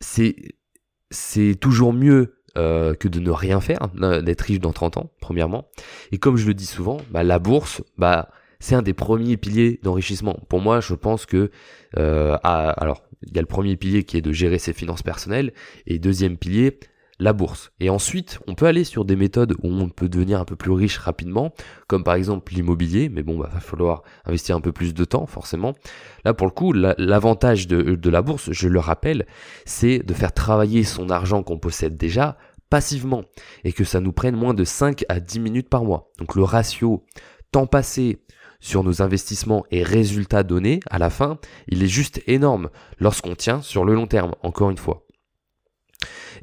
c'est 0.00 1.54
toujours 1.60 1.92
mieux 1.92 2.40
euh, 2.56 2.94
que 2.94 3.08
de 3.08 3.18
ne 3.18 3.30
rien 3.30 3.60
faire, 3.60 3.88
d'être 4.22 4.42
riche 4.42 4.60
dans 4.60 4.72
30 4.72 4.98
ans, 4.98 5.10
premièrement. 5.20 5.68
Et 6.12 6.18
comme 6.18 6.36
je 6.36 6.46
le 6.46 6.54
dis 6.54 6.66
souvent, 6.66 6.98
bah, 7.10 7.24
la 7.24 7.38
bourse, 7.38 7.82
bah, 7.98 8.30
c'est 8.60 8.74
un 8.74 8.82
des 8.82 8.94
premiers 8.94 9.36
piliers 9.36 9.80
d'enrichissement. 9.82 10.38
Pour 10.48 10.60
moi, 10.60 10.80
je 10.80 10.94
pense 10.94 11.26
que, 11.26 11.50
euh, 11.98 12.38
alors, 12.42 13.02
il 13.26 13.34
y 13.34 13.38
a 13.38 13.42
le 13.42 13.46
premier 13.46 13.76
pilier 13.76 14.04
qui 14.04 14.16
est 14.16 14.22
de 14.22 14.32
gérer 14.32 14.58
ses 14.58 14.72
finances 14.72 15.02
personnelles, 15.02 15.52
et 15.86 15.98
deuxième 15.98 16.36
pilier, 16.36 16.78
la 17.18 17.32
bourse. 17.32 17.70
Et 17.80 17.90
ensuite, 17.90 18.40
on 18.46 18.54
peut 18.54 18.66
aller 18.66 18.84
sur 18.84 19.04
des 19.04 19.16
méthodes 19.16 19.54
où 19.62 19.68
on 19.68 19.88
peut 19.88 20.08
devenir 20.08 20.40
un 20.40 20.44
peu 20.44 20.56
plus 20.56 20.72
riche 20.72 20.98
rapidement, 20.98 21.54
comme 21.86 22.04
par 22.04 22.14
exemple 22.14 22.52
l'immobilier, 22.54 23.08
mais 23.08 23.22
bon, 23.22 23.38
bah, 23.38 23.50
va 23.52 23.60
falloir 23.60 24.02
investir 24.24 24.56
un 24.56 24.60
peu 24.60 24.72
plus 24.72 24.94
de 24.94 25.04
temps, 25.04 25.26
forcément. 25.26 25.74
Là, 26.24 26.34
pour 26.34 26.46
le 26.46 26.52
coup, 26.52 26.72
l'avantage 26.72 27.66
de, 27.66 27.94
de 27.94 28.10
la 28.10 28.22
bourse, 28.22 28.50
je 28.52 28.68
le 28.68 28.80
rappelle, 28.80 29.26
c'est 29.64 30.00
de 30.00 30.14
faire 30.14 30.32
travailler 30.32 30.82
son 30.84 31.10
argent 31.10 31.42
qu'on 31.42 31.58
possède 31.58 31.96
déjà 31.96 32.36
passivement, 32.70 33.22
et 33.62 33.72
que 33.72 33.84
ça 33.84 34.00
nous 34.00 34.12
prenne 34.12 34.34
moins 34.34 34.54
de 34.54 34.64
5 34.64 35.04
à 35.08 35.20
10 35.20 35.38
minutes 35.38 35.68
par 35.68 35.84
mois. 35.84 36.10
Donc 36.18 36.34
le 36.34 36.42
ratio 36.42 37.04
temps 37.52 37.66
passé 37.66 38.24
sur 38.58 38.82
nos 38.82 39.02
investissements 39.02 39.64
et 39.70 39.82
résultats 39.82 40.42
donnés 40.42 40.80
à 40.90 40.98
la 40.98 41.10
fin, 41.10 41.38
il 41.68 41.82
est 41.84 41.88
juste 41.88 42.22
énorme 42.26 42.70
lorsqu'on 42.98 43.34
tient 43.36 43.60
sur 43.60 43.84
le 43.84 43.94
long 43.94 44.06
terme, 44.06 44.34
encore 44.42 44.70
une 44.70 44.78
fois. 44.78 45.03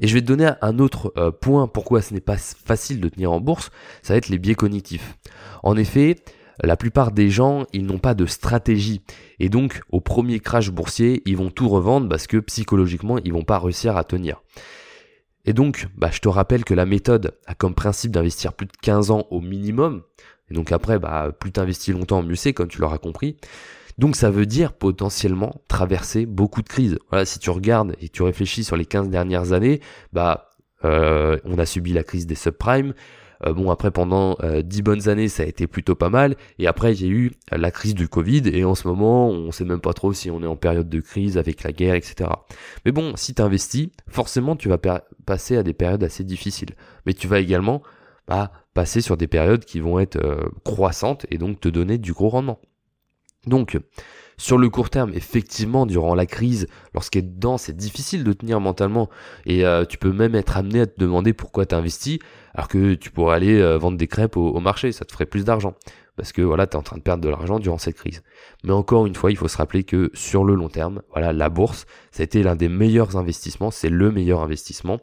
Et 0.00 0.08
je 0.08 0.14
vais 0.14 0.20
te 0.20 0.26
donner 0.26 0.50
un 0.60 0.78
autre 0.78 1.12
euh, 1.16 1.30
point 1.30 1.66
pourquoi 1.68 2.02
ce 2.02 2.14
n'est 2.14 2.20
pas 2.20 2.36
facile 2.36 3.00
de 3.00 3.08
tenir 3.08 3.32
en 3.32 3.40
bourse, 3.40 3.70
ça 4.02 4.14
va 4.14 4.18
être 4.18 4.28
les 4.28 4.38
biais 4.38 4.54
cognitifs. 4.54 5.16
En 5.62 5.76
effet, 5.76 6.16
la 6.62 6.76
plupart 6.76 7.12
des 7.12 7.30
gens, 7.30 7.64
ils 7.72 7.84
n'ont 7.84 7.98
pas 7.98 8.14
de 8.14 8.26
stratégie. 8.26 9.02
Et 9.38 9.48
donc, 9.48 9.80
au 9.90 10.00
premier 10.00 10.40
crash 10.40 10.70
boursier, 10.70 11.22
ils 11.26 11.36
vont 11.36 11.50
tout 11.50 11.68
revendre 11.68 12.08
parce 12.08 12.26
que 12.26 12.36
psychologiquement, 12.38 13.18
ils 13.18 13.32
vont 13.32 13.44
pas 13.44 13.58
réussir 13.58 13.96
à 13.96 14.04
tenir. 14.04 14.42
Et 15.44 15.52
donc, 15.52 15.88
bah, 15.96 16.10
je 16.12 16.20
te 16.20 16.28
rappelle 16.28 16.64
que 16.64 16.74
la 16.74 16.86
méthode 16.86 17.36
a 17.46 17.54
comme 17.54 17.74
principe 17.74 18.12
d'investir 18.12 18.52
plus 18.52 18.66
de 18.66 18.72
15 18.80 19.10
ans 19.10 19.26
au 19.30 19.40
minimum. 19.40 20.02
Et 20.50 20.54
donc 20.54 20.70
après, 20.70 20.98
bah, 20.98 21.32
plus 21.36 21.50
tu 21.50 21.60
investis 21.60 21.94
longtemps, 21.94 22.22
mieux 22.22 22.36
c'est, 22.36 22.52
comme 22.52 22.68
tu 22.68 22.80
l'auras 22.80 22.98
compris. 22.98 23.36
Donc 23.98 24.16
ça 24.16 24.30
veut 24.30 24.46
dire 24.46 24.72
potentiellement 24.72 25.62
traverser 25.68 26.26
beaucoup 26.26 26.62
de 26.62 26.68
crises. 26.68 26.98
Voilà, 27.10 27.24
si 27.24 27.38
tu 27.38 27.50
regardes 27.50 27.94
et 28.00 28.08
tu 28.08 28.22
réfléchis 28.22 28.64
sur 28.64 28.76
les 28.76 28.86
15 28.86 29.08
dernières 29.08 29.52
années, 29.52 29.80
bah 30.12 30.50
euh, 30.84 31.38
on 31.44 31.58
a 31.58 31.66
subi 31.66 31.92
la 31.92 32.02
crise 32.02 32.26
des 32.26 32.34
subprimes. 32.34 32.94
Euh, 33.44 33.52
bon 33.52 33.70
après 33.70 33.90
pendant 33.90 34.36
euh, 34.44 34.62
10 34.62 34.82
bonnes 34.82 35.08
années 35.08 35.26
ça 35.26 35.42
a 35.42 35.46
été 35.46 35.66
plutôt 35.66 35.96
pas 35.96 36.10
mal 36.10 36.36
et 36.60 36.68
après 36.68 36.90
a 36.90 37.06
eu 37.06 37.32
la 37.50 37.72
crise 37.72 37.92
du 37.92 38.06
Covid 38.06 38.42
et 38.44 38.64
en 38.64 38.76
ce 38.76 38.86
moment 38.86 39.30
on 39.30 39.50
sait 39.50 39.64
même 39.64 39.80
pas 39.80 39.92
trop 39.92 40.12
si 40.12 40.30
on 40.30 40.44
est 40.44 40.46
en 40.46 40.54
période 40.54 40.88
de 40.88 41.00
crise 41.00 41.38
avec 41.38 41.64
la 41.64 41.72
guerre 41.72 41.94
etc. 41.94 42.30
Mais 42.84 42.92
bon 42.92 43.16
si 43.16 43.34
tu 43.34 43.42
investis 43.42 43.88
forcément 44.06 44.54
tu 44.54 44.68
vas 44.68 44.78
passer 45.26 45.56
à 45.56 45.64
des 45.64 45.74
périodes 45.74 46.04
assez 46.04 46.22
difficiles 46.22 46.70
mais 47.04 47.14
tu 47.14 47.26
vas 47.26 47.40
également 47.40 47.82
bah, 48.28 48.52
passer 48.74 49.00
sur 49.00 49.16
des 49.16 49.26
périodes 49.26 49.64
qui 49.64 49.80
vont 49.80 49.98
être 49.98 50.16
euh, 50.16 50.48
croissantes 50.64 51.26
et 51.30 51.38
donc 51.38 51.60
te 51.60 51.68
donner 51.68 51.98
du 51.98 52.12
gros 52.12 52.28
rendement. 52.28 52.60
Donc, 53.46 53.78
Sur 54.38 54.58
le 54.58 54.68
court 54.70 54.90
terme, 54.90 55.12
effectivement, 55.14 55.86
durant 55.86 56.14
la 56.14 56.26
crise, 56.26 56.66
lorsqu'elle 56.94 57.24
est 57.24 57.28
dedans, 57.28 57.58
c'est 57.58 57.76
difficile 57.76 58.24
de 58.24 58.32
tenir 58.32 58.60
mentalement. 58.60 59.08
Et 59.46 59.64
euh, 59.64 59.84
tu 59.84 59.98
peux 59.98 60.12
même 60.12 60.34
être 60.34 60.56
amené 60.56 60.80
à 60.80 60.86
te 60.86 60.98
demander 60.98 61.32
pourquoi 61.32 61.66
tu 61.66 61.74
investi, 61.74 62.18
alors 62.54 62.68
que 62.68 62.94
tu 62.94 63.10
pourrais 63.10 63.36
aller 63.36 63.60
euh, 63.60 63.78
vendre 63.78 63.98
des 63.98 64.08
crêpes 64.08 64.36
au, 64.36 64.58
marché, 64.58 64.90
ça 64.90 65.04
te 65.04 65.12
ferait 65.12 65.26
plus 65.26 65.44
d'argent. 65.44 65.74
Parce 66.16 66.32
que 66.32 66.42
voilà, 66.42 66.66
tu 66.66 66.72
es 66.72 66.76
en 66.76 66.82
train 66.82 66.98
de 66.98 67.02
perdre 67.02 67.24
de 67.24 67.28
l'argent 67.28 67.58
durant 67.58 67.78
cette 67.78 67.96
crise. 67.96 68.22
Mais 68.64 68.72
encore 68.72 69.06
une 69.06 69.14
fois, 69.14 69.30
il 69.30 69.36
faut 69.36 69.48
se 69.48 69.56
rappeler 69.56 69.82
que 69.82 70.10
sur 70.12 70.44
le 70.44 70.54
long 70.54 70.68
terme, 70.68 71.02
voilà, 71.10 71.32
la 71.32 71.48
bourse, 71.48 71.86
ça 72.10 72.22
a 72.22 72.24
été 72.24 72.42
l'un 72.42 72.54
des 72.54 72.68
meilleurs 72.68 73.16
investissements, 73.16 73.70
c'est 73.70 73.88
le 73.88 74.10
meilleur 74.10 74.40
investissement. 74.40 74.98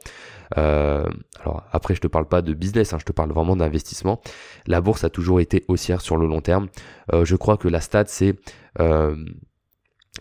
Euh, 0.58 1.06
alors 1.42 1.64
après, 1.72 1.96
je 1.96 2.02
te 2.02 2.08
parle 2.08 2.28
pas 2.28 2.42
de 2.42 2.54
business, 2.54 2.94
hein, 2.94 2.98
je 3.00 3.06
te 3.06 3.12
parle 3.12 3.32
vraiment 3.32 3.56
d'investissement. 3.56 4.22
La 4.68 4.82
bourse 4.82 5.04
a 5.04 5.10
toujours 5.10 5.40
été 5.40 5.66
haussière 5.68 6.02
sur 6.02 6.16
le 6.18 6.28
long 6.28 6.42
terme. 6.42 6.68
Euh, 7.14 7.26
je 7.26 7.36
crois 7.36 7.58
que 7.58 7.68
la 7.68 7.82
stat, 7.82 8.06
c'est 8.08 8.36
euh, 8.80 9.16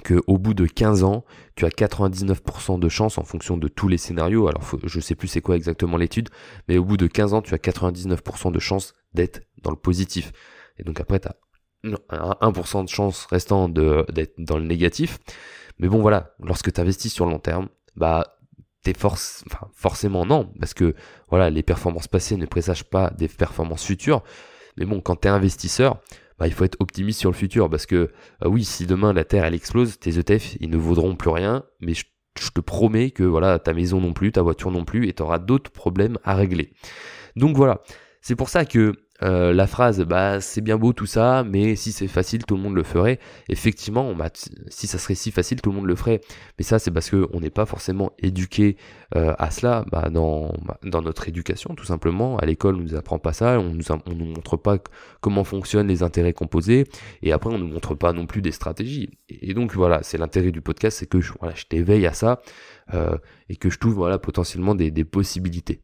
qu'au 0.04 0.38
bout 0.38 0.54
de 0.54 0.66
15 0.66 1.04
ans, 1.04 1.24
tu 1.54 1.66
as 1.66 1.70
99% 1.70 2.78
de 2.78 2.88
chance 2.88 3.18
en 3.18 3.24
fonction 3.24 3.56
de 3.56 3.68
tous 3.68 3.88
les 3.88 3.98
scénarios. 3.98 4.48
Alors, 4.48 4.62
je 4.84 5.00
sais 5.00 5.14
plus 5.14 5.28
c'est 5.28 5.40
quoi 5.40 5.56
exactement 5.56 5.96
l'étude, 5.96 6.30
mais 6.68 6.78
au 6.78 6.84
bout 6.84 6.96
de 6.96 7.06
15 7.06 7.34
ans, 7.34 7.42
tu 7.42 7.52
as 7.54 7.58
99% 7.58 8.52
de 8.52 8.58
chance 8.58 8.94
d'être 9.14 9.42
dans 9.62 9.70
le 9.70 9.76
positif. 9.76 10.32
Et 10.78 10.84
donc 10.84 11.00
après, 11.00 11.20
tu 11.20 11.28
as 11.28 11.36
1% 11.84 12.84
de 12.84 12.88
chance 12.88 13.26
restant 13.26 13.68
d'être 13.68 14.34
dans 14.38 14.58
le 14.58 14.64
négatif. 14.64 15.18
Mais 15.78 15.88
bon, 15.88 16.00
voilà, 16.00 16.34
lorsque 16.42 16.72
tu 16.72 16.80
investis 16.80 17.12
sur 17.12 17.24
le 17.24 17.32
long 17.32 17.38
terme, 17.38 17.68
bah, 17.96 18.38
t'es 18.82 18.94
force, 18.94 19.44
enfin, 19.46 19.68
forcément 19.72 20.24
non, 20.24 20.52
parce 20.58 20.74
que 20.74 20.94
voilà, 21.28 21.50
les 21.50 21.62
performances 21.62 22.08
passées 22.08 22.36
ne 22.36 22.46
présagent 22.46 22.84
pas 22.84 23.10
des 23.16 23.28
performances 23.28 23.84
futures. 23.84 24.22
Mais 24.76 24.84
bon, 24.84 25.00
quand 25.00 25.16
t'es 25.16 25.28
investisseur, 25.28 26.00
bah, 26.38 26.46
il 26.46 26.52
faut 26.52 26.64
être 26.64 26.80
optimiste 26.80 27.20
sur 27.20 27.30
le 27.30 27.36
futur, 27.36 27.68
parce 27.68 27.86
que 27.86 27.96
euh, 28.44 28.48
oui, 28.48 28.64
si 28.64 28.86
demain 28.86 29.12
la 29.12 29.24
Terre 29.24 29.44
elle 29.44 29.54
explose, 29.54 29.98
tes 29.98 30.18
ETF 30.18 30.56
ils 30.60 30.70
ne 30.70 30.76
vaudront 30.76 31.16
plus 31.16 31.30
rien, 31.30 31.64
mais 31.80 31.94
je, 31.94 32.04
te 32.54 32.60
promets 32.60 33.10
que 33.10 33.24
voilà, 33.24 33.58
ta 33.58 33.74
maison 33.74 34.00
non 34.00 34.12
plus, 34.12 34.30
ta 34.30 34.42
voiture 34.42 34.70
non 34.70 34.84
plus, 34.84 35.08
et 35.08 35.12
t'auras 35.12 35.40
d'autres 35.40 35.72
problèmes 35.72 36.18
à 36.22 36.36
régler. 36.36 36.72
Donc 37.34 37.56
voilà, 37.56 37.82
c'est 38.20 38.36
pour 38.36 38.48
ça 38.48 38.64
que 38.64 38.94
euh, 39.22 39.52
la 39.52 39.66
phrase 39.66 40.00
bah 40.02 40.40
c'est 40.40 40.60
bien 40.60 40.78
beau 40.78 40.92
tout 40.92 41.06
ça 41.06 41.44
mais 41.44 41.74
si 41.74 41.90
c'est 41.90 42.06
facile 42.06 42.44
tout 42.44 42.56
le 42.56 42.62
monde 42.62 42.74
le 42.74 42.84
ferait. 42.84 43.18
Effectivement 43.48 44.14
si 44.68 44.86
ça 44.86 44.98
serait 44.98 45.14
si 45.14 45.30
facile 45.30 45.60
tout 45.60 45.70
le 45.70 45.76
monde 45.76 45.86
le 45.86 45.96
ferait. 45.96 46.20
Mais 46.58 46.64
ça 46.64 46.78
c'est 46.78 46.90
parce 46.90 47.10
que 47.10 47.28
on 47.32 47.40
n'est 47.40 47.50
pas 47.50 47.66
forcément 47.66 48.12
éduqué 48.18 48.76
euh, 49.16 49.34
à 49.38 49.50
cela. 49.50 49.84
Bah, 49.90 50.10
dans, 50.10 50.52
bah, 50.64 50.78
dans 50.84 51.02
notre 51.02 51.28
éducation 51.28 51.74
tout 51.74 51.84
simplement. 51.84 52.38
À 52.38 52.46
l'école 52.46 52.76
on 52.76 52.80
nous 52.80 52.94
apprend 52.94 53.18
pas 53.18 53.32
ça. 53.32 53.58
On 53.58 53.74
nous 53.74 54.14
nous 54.14 54.26
montre 54.26 54.56
pas 54.56 54.78
comment 55.20 55.44
fonctionnent 55.44 55.88
les 55.88 56.02
intérêts 56.02 56.32
composés. 56.32 56.84
Et 57.22 57.32
après 57.32 57.50
on 57.50 57.58
nous 57.58 57.68
montre 57.68 57.94
pas 57.94 58.12
non 58.12 58.26
plus 58.26 58.42
des 58.42 58.52
stratégies. 58.52 59.10
Et, 59.28 59.54
donc 59.54 59.74
voilà 59.74 60.02
c'est 60.02 60.18
l'intérêt 60.18 60.52
du 60.52 60.60
podcast 60.60 60.98
c'est 60.98 61.06
que 61.06 61.20
je, 61.20 61.32
voilà, 61.40 61.54
je 61.54 61.64
t'éveille 61.64 62.06
à 62.06 62.12
ça 62.12 62.40
euh, 62.94 63.16
et 63.48 63.56
que 63.56 63.70
je 63.70 63.78
trouve 63.78 63.94
voilà 63.94 64.18
potentiellement 64.18 64.74
des 64.74 65.04
possibilités 65.04 65.82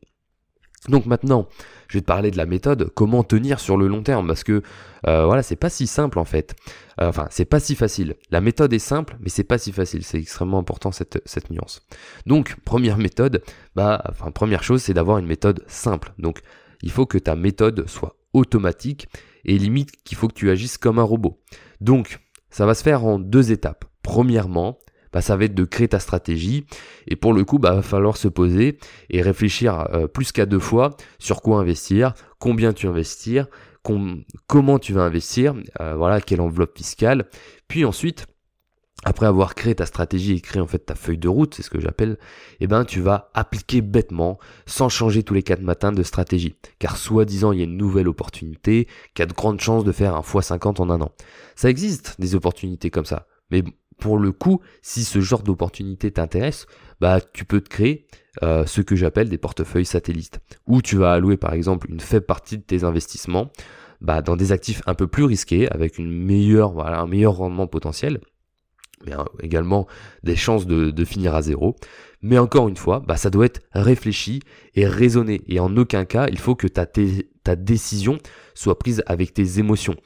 donc 0.88 1.06
maintenant, 1.06 1.48
je 1.88 1.98
vais 1.98 2.02
te 2.02 2.06
parler 2.06 2.30
de 2.30 2.36
la 2.36 2.46
méthode, 2.46 2.90
comment 2.94 3.24
tenir 3.24 3.60
sur 3.60 3.76
le 3.76 3.86
long 3.86 4.02
terme, 4.02 4.26
parce 4.26 4.44
que 4.44 4.62
euh, 5.06 5.24
voilà, 5.26 5.42
c'est 5.42 5.56
pas 5.56 5.70
si 5.70 5.86
simple 5.86 6.18
en 6.18 6.24
fait. 6.24 6.54
Euh, 7.00 7.08
enfin, 7.08 7.26
c'est 7.30 7.44
pas 7.44 7.60
si 7.60 7.74
facile. 7.74 8.16
La 8.30 8.40
méthode 8.40 8.72
est 8.72 8.78
simple, 8.78 9.16
mais 9.20 9.28
c'est 9.28 9.44
pas 9.44 9.58
si 9.58 9.72
facile. 9.72 10.04
C'est 10.04 10.18
extrêmement 10.18 10.58
important 10.58 10.92
cette, 10.92 11.22
cette 11.24 11.50
nuance. 11.50 11.86
Donc, 12.26 12.56
première 12.64 12.98
méthode, 12.98 13.42
bah, 13.74 14.02
enfin, 14.08 14.30
première 14.30 14.62
chose, 14.62 14.82
c'est 14.82 14.94
d'avoir 14.94 15.18
une 15.18 15.26
méthode 15.26 15.64
simple. 15.66 16.12
Donc, 16.18 16.40
il 16.82 16.90
faut 16.90 17.06
que 17.06 17.18
ta 17.18 17.34
méthode 17.34 17.88
soit 17.88 18.16
automatique 18.32 19.08
et 19.44 19.56
limite 19.58 19.90
qu'il 20.04 20.18
faut 20.18 20.28
que 20.28 20.34
tu 20.34 20.50
agisses 20.50 20.78
comme 20.78 20.98
un 20.98 21.02
robot. 21.02 21.40
Donc, 21.80 22.18
ça 22.50 22.66
va 22.66 22.74
se 22.74 22.82
faire 22.82 23.04
en 23.04 23.18
deux 23.18 23.52
étapes. 23.52 23.84
Premièrement, 24.02 24.78
bah, 25.14 25.22
ça 25.22 25.36
va 25.36 25.44
être 25.44 25.54
de 25.54 25.64
créer 25.64 25.88
ta 25.88 26.00
stratégie. 26.00 26.66
Et 27.06 27.14
pour 27.14 27.32
le 27.32 27.44
coup, 27.44 27.58
bah, 27.58 27.76
va 27.76 27.82
falloir 27.82 28.16
se 28.16 28.26
poser 28.26 28.78
et 29.08 29.22
réfléchir 29.22 29.86
euh, 29.94 30.08
plus 30.08 30.32
qu'à 30.32 30.44
deux 30.44 30.58
fois 30.58 30.96
sur 31.20 31.40
quoi 31.40 31.60
investir, 31.60 32.14
combien 32.40 32.72
tu 32.72 32.88
investir, 32.88 33.46
comment 34.48 34.78
tu 34.80 34.92
vas 34.92 35.02
investir, 35.02 35.54
euh, 35.80 35.94
voilà, 35.94 36.20
quelle 36.20 36.40
enveloppe 36.40 36.76
fiscale. 36.76 37.26
Puis 37.68 37.84
ensuite, 37.84 38.26
après 39.04 39.26
avoir 39.26 39.54
créé 39.54 39.74
ta 39.76 39.86
stratégie 39.86 40.32
et 40.32 40.40
créé 40.40 40.60
en 40.60 40.66
fait 40.66 40.78
ta 40.80 40.96
feuille 40.96 41.18
de 41.18 41.28
route, 41.28 41.54
c'est 41.54 41.62
ce 41.62 41.70
que 41.70 41.80
j'appelle, 41.80 42.18
eh 42.58 42.66
ben 42.66 42.84
tu 42.84 43.00
vas 43.00 43.30
appliquer 43.34 43.82
bêtement, 43.82 44.38
sans 44.66 44.88
changer 44.88 45.22
tous 45.22 45.34
les 45.34 45.42
quatre 45.42 45.62
matins 45.62 45.92
de 45.92 46.02
stratégie. 46.02 46.56
Car 46.80 46.96
soi-disant 46.96 47.52
il 47.52 47.58
y 47.58 47.62
a 47.62 47.66
une 47.66 47.76
nouvelle 47.76 48.08
opportunité, 48.08 48.88
qui 49.14 49.22
a 49.22 49.26
de 49.26 49.34
grandes 49.34 49.60
chances 49.60 49.84
de 49.84 49.92
faire 49.92 50.16
un 50.16 50.22
x50 50.22 50.80
en 50.80 50.90
un 50.90 51.00
an. 51.02 51.12
Ça 51.54 51.70
existe 51.70 52.16
des 52.18 52.34
opportunités 52.34 52.90
comme 52.90 53.04
ça. 53.04 53.28
Mais 53.50 53.62
pour 54.04 54.18
le 54.18 54.32
coup, 54.32 54.60
si 54.82 55.02
ce 55.02 55.22
genre 55.22 55.42
d'opportunité 55.42 56.10
t'intéresse, 56.10 56.66
bah 57.00 57.22
tu 57.32 57.46
peux 57.46 57.62
te 57.62 57.70
créer 57.70 58.06
euh, 58.42 58.66
ce 58.66 58.82
que 58.82 58.96
j'appelle 58.96 59.30
des 59.30 59.38
portefeuilles 59.38 59.86
satellites, 59.86 60.40
où 60.66 60.82
tu 60.82 60.98
vas 60.98 61.14
allouer 61.14 61.38
par 61.38 61.54
exemple 61.54 61.90
une 61.90 62.00
faible 62.00 62.26
partie 62.26 62.58
de 62.58 62.62
tes 62.62 62.84
investissements 62.84 63.50
bah, 64.02 64.20
dans 64.20 64.36
des 64.36 64.52
actifs 64.52 64.82
un 64.84 64.92
peu 64.92 65.06
plus 65.06 65.24
risqués, 65.24 65.70
avec 65.70 65.98
un 65.98 66.04
meilleur 66.04 66.74
rendement 67.32 67.66
potentiel, 67.66 68.20
mais 69.06 69.14
hein, 69.14 69.24
également 69.40 69.86
des 70.22 70.36
chances 70.36 70.66
de, 70.66 71.04
finir 71.06 71.34
à 71.34 71.40
zéro. 71.40 71.74
Mais 72.20 72.36
encore 72.36 72.68
une 72.68 72.76
fois, 72.76 73.00
bah, 73.00 73.16
ça 73.16 73.30
doit 73.30 73.46
être 73.46 73.62
réfléchi 73.72 74.40
et 74.74 74.86
raisonné. 74.86 75.40
Et 75.48 75.60
en 75.60 75.74
aucun 75.78 76.04
cas, 76.04 76.26
il 76.28 76.38
faut 76.38 76.56
que 76.56 76.66
ta 76.66 77.56
décision 77.56 78.18
soit 78.52 78.78
prise 78.78 79.02
avec 79.06 79.32
tes 79.32 79.60
émotions 79.60 79.96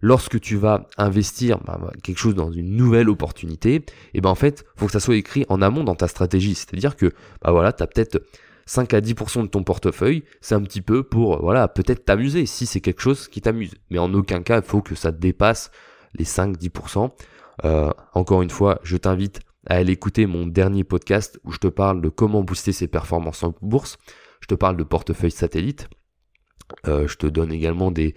lorsque 0.00 0.40
tu 0.40 0.56
vas 0.56 0.86
investir 0.96 1.58
bah, 1.64 1.80
quelque 2.02 2.18
chose 2.18 2.34
dans 2.34 2.50
une 2.50 2.76
nouvelle 2.76 3.08
opportunité, 3.08 3.74
et 3.74 3.84
eh 4.14 4.20
ben 4.20 4.30
en 4.30 4.34
fait, 4.34 4.64
faut 4.76 4.86
que 4.86 4.92
ça 4.92 5.00
soit 5.00 5.16
écrit 5.16 5.44
en 5.48 5.62
amont 5.62 5.84
dans 5.84 5.94
ta 5.94 6.08
stratégie. 6.08 6.54
C'est-à-dire 6.54 6.96
que 6.96 7.12
bah 7.42 7.52
voilà, 7.52 7.72
tu 7.72 7.82
as 7.82 7.86
peut-être 7.86 8.22
5 8.66 8.92
à 8.94 9.00
10% 9.00 9.42
de 9.42 9.46
ton 9.46 9.64
portefeuille, 9.64 10.24
c'est 10.40 10.54
un 10.54 10.62
petit 10.62 10.82
peu 10.82 11.02
pour 11.02 11.40
voilà, 11.40 11.68
peut-être 11.68 12.04
t'amuser 12.04 12.46
si 12.46 12.66
c'est 12.66 12.80
quelque 12.80 13.00
chose 13.00 13.28
qui 13.28 13.40
t'amuse. 13.40 13.74
Mais 13.90 13.98
en 13.98 14.12
aucun 14.14 14.42
cas, 14.42 14.58
il 14.58 14.62
faut 14.62 14.82
que 14.82 14.94
ça 14.94 15.10
dépasse 15.10 15.70
les 16.14 16.24
5-10%. 16.24 17.10
Euh, 17.64 17.90
encore 18.14 18.42
une 18.42 18.50
fois, 18.50 18.78
je 18.82 18.96
t'invite 18.96 19.40
à 19.66 19.76
aller 19.76 19.92
écouter 19.92 20.26
mon 20.26 20.46
dernier 20.46 20.84
podcast 20.84 21.40
où 21.44 21.52
je 21.52 21.58
te 21.58 21.66
parle 21.66 22.00
de 22.00 22.08
comment 22.08 22.42
booster 22.42 22.72
ses 22.72 22.88
performances 22.88 23.42
en 23.42 23.54
bourse. 23.62 23.96
Je 24.40 24.46
te 24.46 24.54
parle 24.54 24.76
de 24.76 24.84
portefeuille 24.84 25.30
satellite. 25.30 25.88
Euh, 26.86 27.08
je 27.08 27.16
te 27.16 27.26
donne 27.26 27.52
également 27.52 27.90
des, 27.90 28.14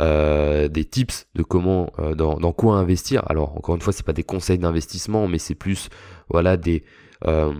euh, 0.00 0.66
des 0.66 0.84
tips 0.84 1.28
de 1.36 1.42
comment, 1.44 1.92
euh, 2.00 2.14
dans, 2.14 2.52
quoi 2.52 2.76
investir. 2.76 3.22
Alors 3.26 3.56
encore 3.56 3.76
une 3.76 3.80
fois, 3.80 3.92
c'est 3.92 4.04
pas 4.04 4.12
des 4.12 4.24
conseils 4.24 4.58
d'investissement, 4.58 5.28
mais 5.28 5.38
c'est 5.38 5.54
plus 5.54 5.88
voilà 6.28 6.56
des 6.56 6.84
euh, 7.26 7.54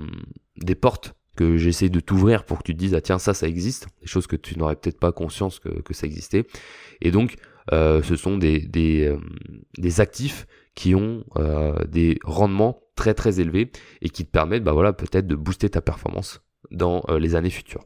des 0.57 0.75
portes 0.75 1.15
que 1.37 1.57
j'essaie 1.57 1.89
de 1.89 2.01
t'ouvrir 2.01 2.45
pour 2.45 2.59
que 2.59 2.65
tu 2.65 2.75
te 2.75 2.79
dises 2.79 2.95
ah 2.95 3.01
tiens 3.01 3.19
ça 3.19 3.35
ça 3.35 3.47
existe, 3.47 3.89
des 4.01 4.07
choses 4.07 4.27
que 4.27 4.37
tu 4.37 4.59
n'aurais 4.59 4.77
peut-être 4.77 4.99
pas 4.99 5.13
conscience 5.13 5.59
que, 5.59 5.69
que 5.69 5.95
ça 5.95 6.07
existait. 6.07 6.45
Et 7.01 7.11
donc 7.11 7.37
ce 7.71 8.17
sont 8.17 8.37
des 8.37 8.61
des, 8.61 9.17
des 9.79 10.01
actifs 10.01 10.47
qui 10.75 10.95
ont 10.95 11.25
des 11.89 12.19
rendements 12.25 12.81
très 12.95 13.15
très 13.15 13.41
élevés 13.41 13.71
et 14.03 14.11
qui 14.11 14.25
te 14.25 14.31
permettent 14.31 14.65
bah 14.65 14.73
voilà 14.73 14.93
peut-être 14.93 15.27
de 15.27 15.35
booster 15.35 15.71
ta 15.71 15.81
performance 15.81 16.43
dans 16.71 17.05
les 17.19 17.35
années 17.37 17.51
futures. 17.51 17.85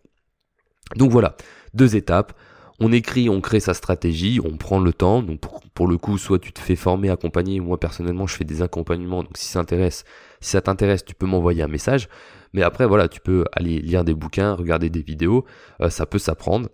Donc 0.97 1.11
voilà, 1.11 1.37
deux 1.75 1.97
étapes 1.97 2.33
on 2.81 2.93
écrit, 2.93 3.29
on 3.29 3.41
crée 3.41 3.61
sa 3.61 3.75
stratégie, 3.75 4.41
on 4.45 4.57
prend 4.57 4.79
le 4.79 4.93
temps. 4.93 5.23
Donc 5.23 5.41
pour, 5.75 5.89
le 5.89 5.99
coup, 5.99 6.17
soit 6.17 6.39
tu 6.39 6.53
te 6.53 6.61
fais 6.61 6.77
former, 6.77 7.11
accompagner. 7.11 7.61
Moi 7.61 7.79
personnellement, 7.79 8.27
je 8.27 8.37
fais 8.37 8.45
des 8.45 8.63
accompagnements. 8.63 9.23
Donc 9.23 9.37
si 9.37 9.47
ça 9.47 9.61
t'intéresse, 9.61 10.05
si 10.41 10.51
ça 10.51 10.61
t'intéresse, 10.61 11.05
tu 11.05 11.15
peux 11.15 11.27
m'envoyer 11.27 11.63
un 11.63 11.69
message. 11.69 12.09
Mais 12.53 12.63
après, 12.63 12.87
voilà, 12.87 13.09
tu 13.09 13.21
peux 13.21 13.45
aller 13.53 13.81
lire 13.81 14.05
des 14.05 14.15
bouquins, 14.15 14.55
regarder 14.55 14.91
des 14.91 15.03
vidéos. 15.03 15.45
Euh, 15.81 15.91
ça 15.91 16.07
peut 16.07 16.19
s'apprendre. 16.19 16.69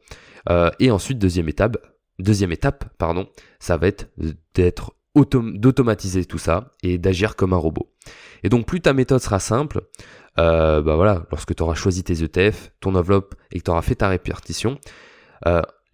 Euh, 0.51 0.71
et 0.79 0.91
ensuite, 0.91 1.19
deuxième 1.19 1.49
étape, 1.49 1.79
deuxième 2.19 2.53
étape, 2.53 2.85
pardon, 2.99 3.29
ça 3.59 3.77
va 3.77 3.87
être 3.89 4.11
d'être 4.55 4.95
d'automatiser 5.15 6.25
tout 6.25 6.39
ça 6.39 6.75
et 6.83 6.99
d'agir 6.99 7.37
comme 7.37 7.53
un 7.53 7.57
robot. 7.57 7.95
Et 8.43 8.49
donc 8.49 8.67
plus 8.67 8.81
ta 8.81 8.93
méthode 8.93 9.21
sera 9.21 9.39
simple, 9.39 9.83
euh, 10.41 10.83
bah 10.83 10.97
voilà, 10.97 11.25
lorsque 11.31 11.55
tu 11.55 11.63
auras 11.63 11.77
choisi 11.77 12.03
tes 12.03 12.25
ETF, 12.25 12.73
ton 12.81 12.97
enveloppe 12.97 13.37
et 13.53 13.61
que 13.61 13.65
tu 13.65 13.71
auras 13.71 13.83
fait 13.83 13.95
ta 13.95 14.09
répartition, 14.09 14.81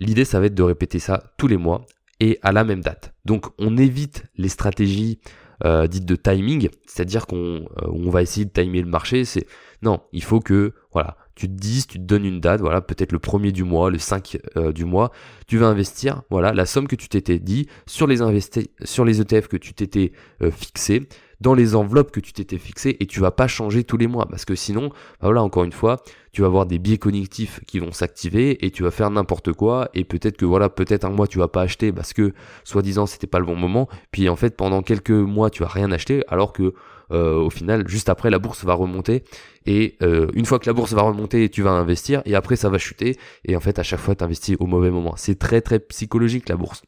L'idée, 0.00 0.25
ça 0.25 0.40
va 0.40 0.47
être 0.47 0.54
de 0.54 0.62
répéter 0.62 0.99
ça 0.99 1.23
tous 1.37 1.47
les 1.47 1.57
mois 1.57 1.87
et 2.19 2.38
à 2.42 2.52
la 2.52 2.64
même 2.64 2.80
date. 2.80 3.14
Donc, 3.25 3.47
on 3.59 3.76
évite 3.76 4.25
les 4.37 4.49
stratégies 4.49 5.21
euh, 5.64 5.87
dites 5.87 6.07
de 6.07 6.16
timing, 6.16 6.71
c'est-à-dire 6.87 7.26
qu'on 7.26 7.66
euh, 7.83 8.11
va 8.11 8.23
essayer 8.23 8.47
de 8.47 8.50
timer 8.50 8.80
le 8.80 8.88
marché. 8.88 9.26
C'est 9.26 9.47
non, 9.83 10.00
il 10.12 10.23
faut 10.23 10.40
que 10.40 10.73
voilà, 10.92 11.16
tu 11.40 11.49
te 11.49 11.54
dises, 11.54 11.87
tu 11.87 11.99
te 11.99 12.04
donnes 12.04 12.26
une 12.26 12.38
date, 12.38 12.61
voilà, 12.61 12.82
peut-être 12.82 13.12
le 13.12 13.18
premier 13.18 13.50
du 13.50 13.64
mois, 13.64 13.90
le 13.90 13.99
5 13.99 14.37
euh, 14.59 14.73
du 14.73 14.85
mois, 14.85 15.11
tu 15.47 15.56
vas 15.56 15.68
investir, 15.68 16.20
voilà, 16.28 16.52
la 16.52 16.66
somme 16.66 16.87
que 16.87 16.97
tu 16.97 17.09
t'étais 17.09 17.38
dit 17.38 17.66
sur 17.87 18.06
les 18.06 18.18
sur 18.85 19.06
les 19.06 19.20
ETF 19.23 19.49
que 19.49 19.56
tu 19.56 19.73
t'étais 19.73 20.12
euh, 20.42 20.50
fixé, 20.50 21.09
dans 21.40 21.54
les 21.54 21.75
enveloppes 21.75 22.11
que 22.11 22.20
tu 22.20 22.35
t'étais 22.35 22.59
fixé 22.59 22.99
et 23.00 23.06
tu 23.06 23.20
vas 23.20 23.30
pas 23.30 23.47
changer 23.49 23.85
tous 23.85 23.97
les 23.97 24.06
mois 24.06 24.26
parce 24.26 24.44
que 24.44 24.54
sinon, 24.54 24.88
bah 24.90 25.28
voilà, 25.28 25.42
encore 25.42 25.64
une 25.64 25.73
fois, 25.73 26.02
tu 26.32 26.42
vas 26.42 26.47
avoir 26.47 26.66
des 26.66 26.78
biais 26.78 26.99
cognitifs 26.99 27.61
qui 27.66 27.78
vont 27.78 27.92
s'activer 27.92 28.62
et 28.66 28.70
tu 28.70 28.82
vas 28.82 28.90
faire 28.90 29.11
n'importe 29.11 29.54
quoi 29.54 29.88
et 29.94 30.04
peut-être 30.04 30.37
que 30.37 30.44
voilà, 30.44 30.68
peut-être 30.68 31.06
un 31.06 31.11
mois 31.11 31.26
tu 31.26 31.38
vas 31.38 31.49
pas 31.49 31.62
acheter 31.62 31.90
parce 31.90 32.12
que 32.12 32.35
soi-disant 32.64 33.06
c'était 33.06 33.26
pas 33.26 33.38
le 33.38 33.47
bon 33.47 33.56
moment, 33.56 33.88
puis 34.11 34.28
en 34.28 34.37
fait 34.37 34.59
pendant 34.59 34.82
quelques 34.82 35.09
mois 35.09 35.49
tu 35.49 35.62
vas 35.62 35.70
rien 35.70 35.90
acheter 35.90 36.23
alors 36.28 36.52
que 36.52 36.75
euh, 37.12 37.37
au 37.37 37.50
final, 37.50 37.88
juste 37.88 38.09
après, 38.09 38.31
la 38.31 38.38
bourse 38.38 38.64
va 38.64 38.75
remonter. 38.75 39.25
Et 39.67 39.97
euh, 40.02 40.29
une 40.35 40.47
fois 40.47 40.59
que 40.59 40.67
la 40.67 40.73
bourse 40.73 40.93
va 40.93 41.02
remonter, 41.02 41.49
tu 41.49 41.62
vas 41.62 41.71
investir. 41.71 42.23
Et 42.25 42.35
après, 42.35 42.57
ça 42.57 42.69
va 42.69 42.79
chuter. 42.79 43.19
Et 43.45 43.57
en 43.57 43.61
fait, 43.61 43.79
à 43.79 43.83
chaque 43.83 44.00
fois, 44.00 44.14
tu 44.14 44.25
investis 44.25 44.57
au 44.59 44.67
mauvais 44.67 44.90
moment. 44.90 45.14
C'est 45.17 45.38
très, 45.38 45.61
très 45.61 45.79
psychologique, 45.79 46.49
la 46.49 46.57
bourse. 46.57 46.83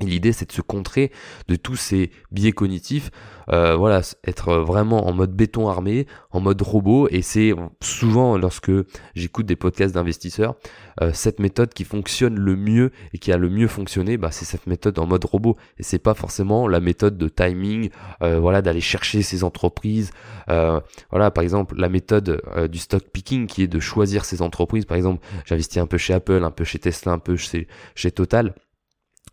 L'idée, 0.00 0.32
c'est 0.32 0.48
de 0.48 0.52
se 0.52 0.62
contrer 0.62 1.12
de 1.48 1.56
tous 1.56 1.76
ces 1.76 2.10
biais 2.30 2.52
cognitifs, 2.52 3.10
euh, 3.52 3.76
voilà, 3.76 4.00
être 4.24 4.54
vraiment 4.54 5.06
en 5.06 5.12
mode 5.12 5.32
béton 5.32 5.68
armé, 5.68 6.06
en 6.30 6.40
mode 6.40 6.62
robot. 6.62 7.08
Et 7.10 7.22
c'est 7.22 7.52
souvent 7.82 8.38
lorsque 8.38 8.70
j'écoute 9.14 9.46
des 9.46 9.56
podcasts 9.56 9.94
d'investisseurs, 9.94 10.54
euh, 11.02 11.10
cette 11.12 11.38
méthode 11.38 11.74
qui 11.74 11.84
fonctionne 11.84 12.38
le 12.38 12.56
mieux 12.56 12.92
et 13.12 13.18
qui 13.18 13.32
a 13.32 13.36
le 13.36 13.50
mieux 13.50 13.68
fonctionné, 13.68 14.16
bah, 14.16 14.30
c'est 14.30 14.44
cette 14.44 14.66
méthode 14.66 14.98
en 14.98 15.06
mode 15.06 15.24
robot. 15.24 15.56
Et 15.78 15.82
c'est 15.82 15.98
pas 15.98 16.14
forcément 16.14 16.66
la 16.66 16.80
méthode 16.80 17.18
de 17.18 17.28
timing, 17.28 17.90
euh, 18.22 18.38
voilà, 18.38 18.62
d'aller 18.62 18.80
chercher 18.80 19.22
ces 19.22 19.44
entreprises. 19.44 20.10
voilà, 20.46 21.30
par 21.30 21.44
exemple, 21.44 21.76
la 21.76 21.88
méthode 21.88 22.42
du 22.70 22.78
stock 22.78 23.02
picking 23.12 23.46
qui 23.46 23.62
est 23.62 23.68
de 23.68 23.80
choisir 23.80 24.24
ces 24.24 24.42
entreprises. 24.42 24.84
Par 24.84 24.96
exemple, 24.96 25.24
j'investis 25.44 25.78
un 25.78 25.86
peu 25.86 25.98
chez 25.98 26.14
Apple, 26.14 26.42
un 26.44 26.50
peu 26.50 26.64
chez 26.64 26.78
Tesla, 26.78 27.12
un 27.12 27.18
peu 27.18 27.36
chez 27.36 27.66
Total. 28.14 28.54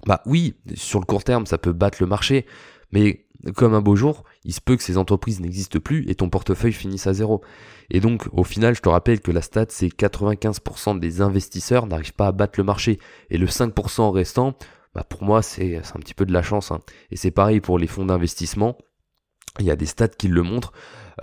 Bah 0.06 0.22
oui, 0.26 0.56
sur 0.76 1.00
le 1.00 1.06
court 1.06 1.24
terme, 1.24 1.46
ça 1.46 1.58
peut 1.58 1.74
battre 1.74 1.98
le 2.02 2.08
marché, 2.08 2.46
mais 2.92 3.26
comme 3.56 3.74
un 3.74 3.82
beau 3.82 3.96
jour, 3.96 4.24
il 4.44 4.54
se 4.54 4.62
peut 4.62 4.76
que 4.76 4.84
ces 4.84 4.98
entreprises 4.98 5.40
n'existent 5.40 5.80
plus 5.80 6.10
et 6.10 6.16
ton 6.16 6.30
portefeuille 6.30 6.74
finisse 6.74 7.08
à 7.08 7.14
zéro. 7.14 7.42
Et 7.90 8.00
donc, 8.00 8.28
au 8.32 8.44
final, 8.44 8.76
je 8.76 8.82
te 8.82 8.90
rappelle 8.90 9.22
que 9.22 9.32
la 9.32 9.42
stat, 9.42 9.68
c'est 9.70 9.88
95% 9.88 11.00
des 11.00 11.22
investisseurs 11.22 11.88
n'arrivent 11.88 12.14
pas 12.14 12.28
à 12.28 12.32
battre 12.32 12.60
le 12.60 12.64
marché. 12.64 13.00
Et 13.30 13.38
le 13.38 13.48
5% 13.48 14.12
restant, 14.12 14.58
bah 14.94 15.04
pour 15.08 15.24
moi, 15.24 15.42
c'est 15.42 15.78
un 15.78 16.00
petit 16.00 16.14
peu 16.14 16.26
de 16.26 16.34
la 16.34 16.42
chance. 16.42 16.72
Hein. 16.72 16.80
Et 17.12 17.16
c'est 17.16 17.32
pareil 17.32 17.62
pour 17.62 17.78
les 17.80 17.88
fonds 17.88 18.06
d'investissement. 18.06 18.78
Il 19.60 19.66
y 19.66 19.72
a 19.72 19.76
des 19.76 19.86
stats 19.86 20.08
qui 20.08 20.28
le 20.28 20.44
montrent. 20.44 20.74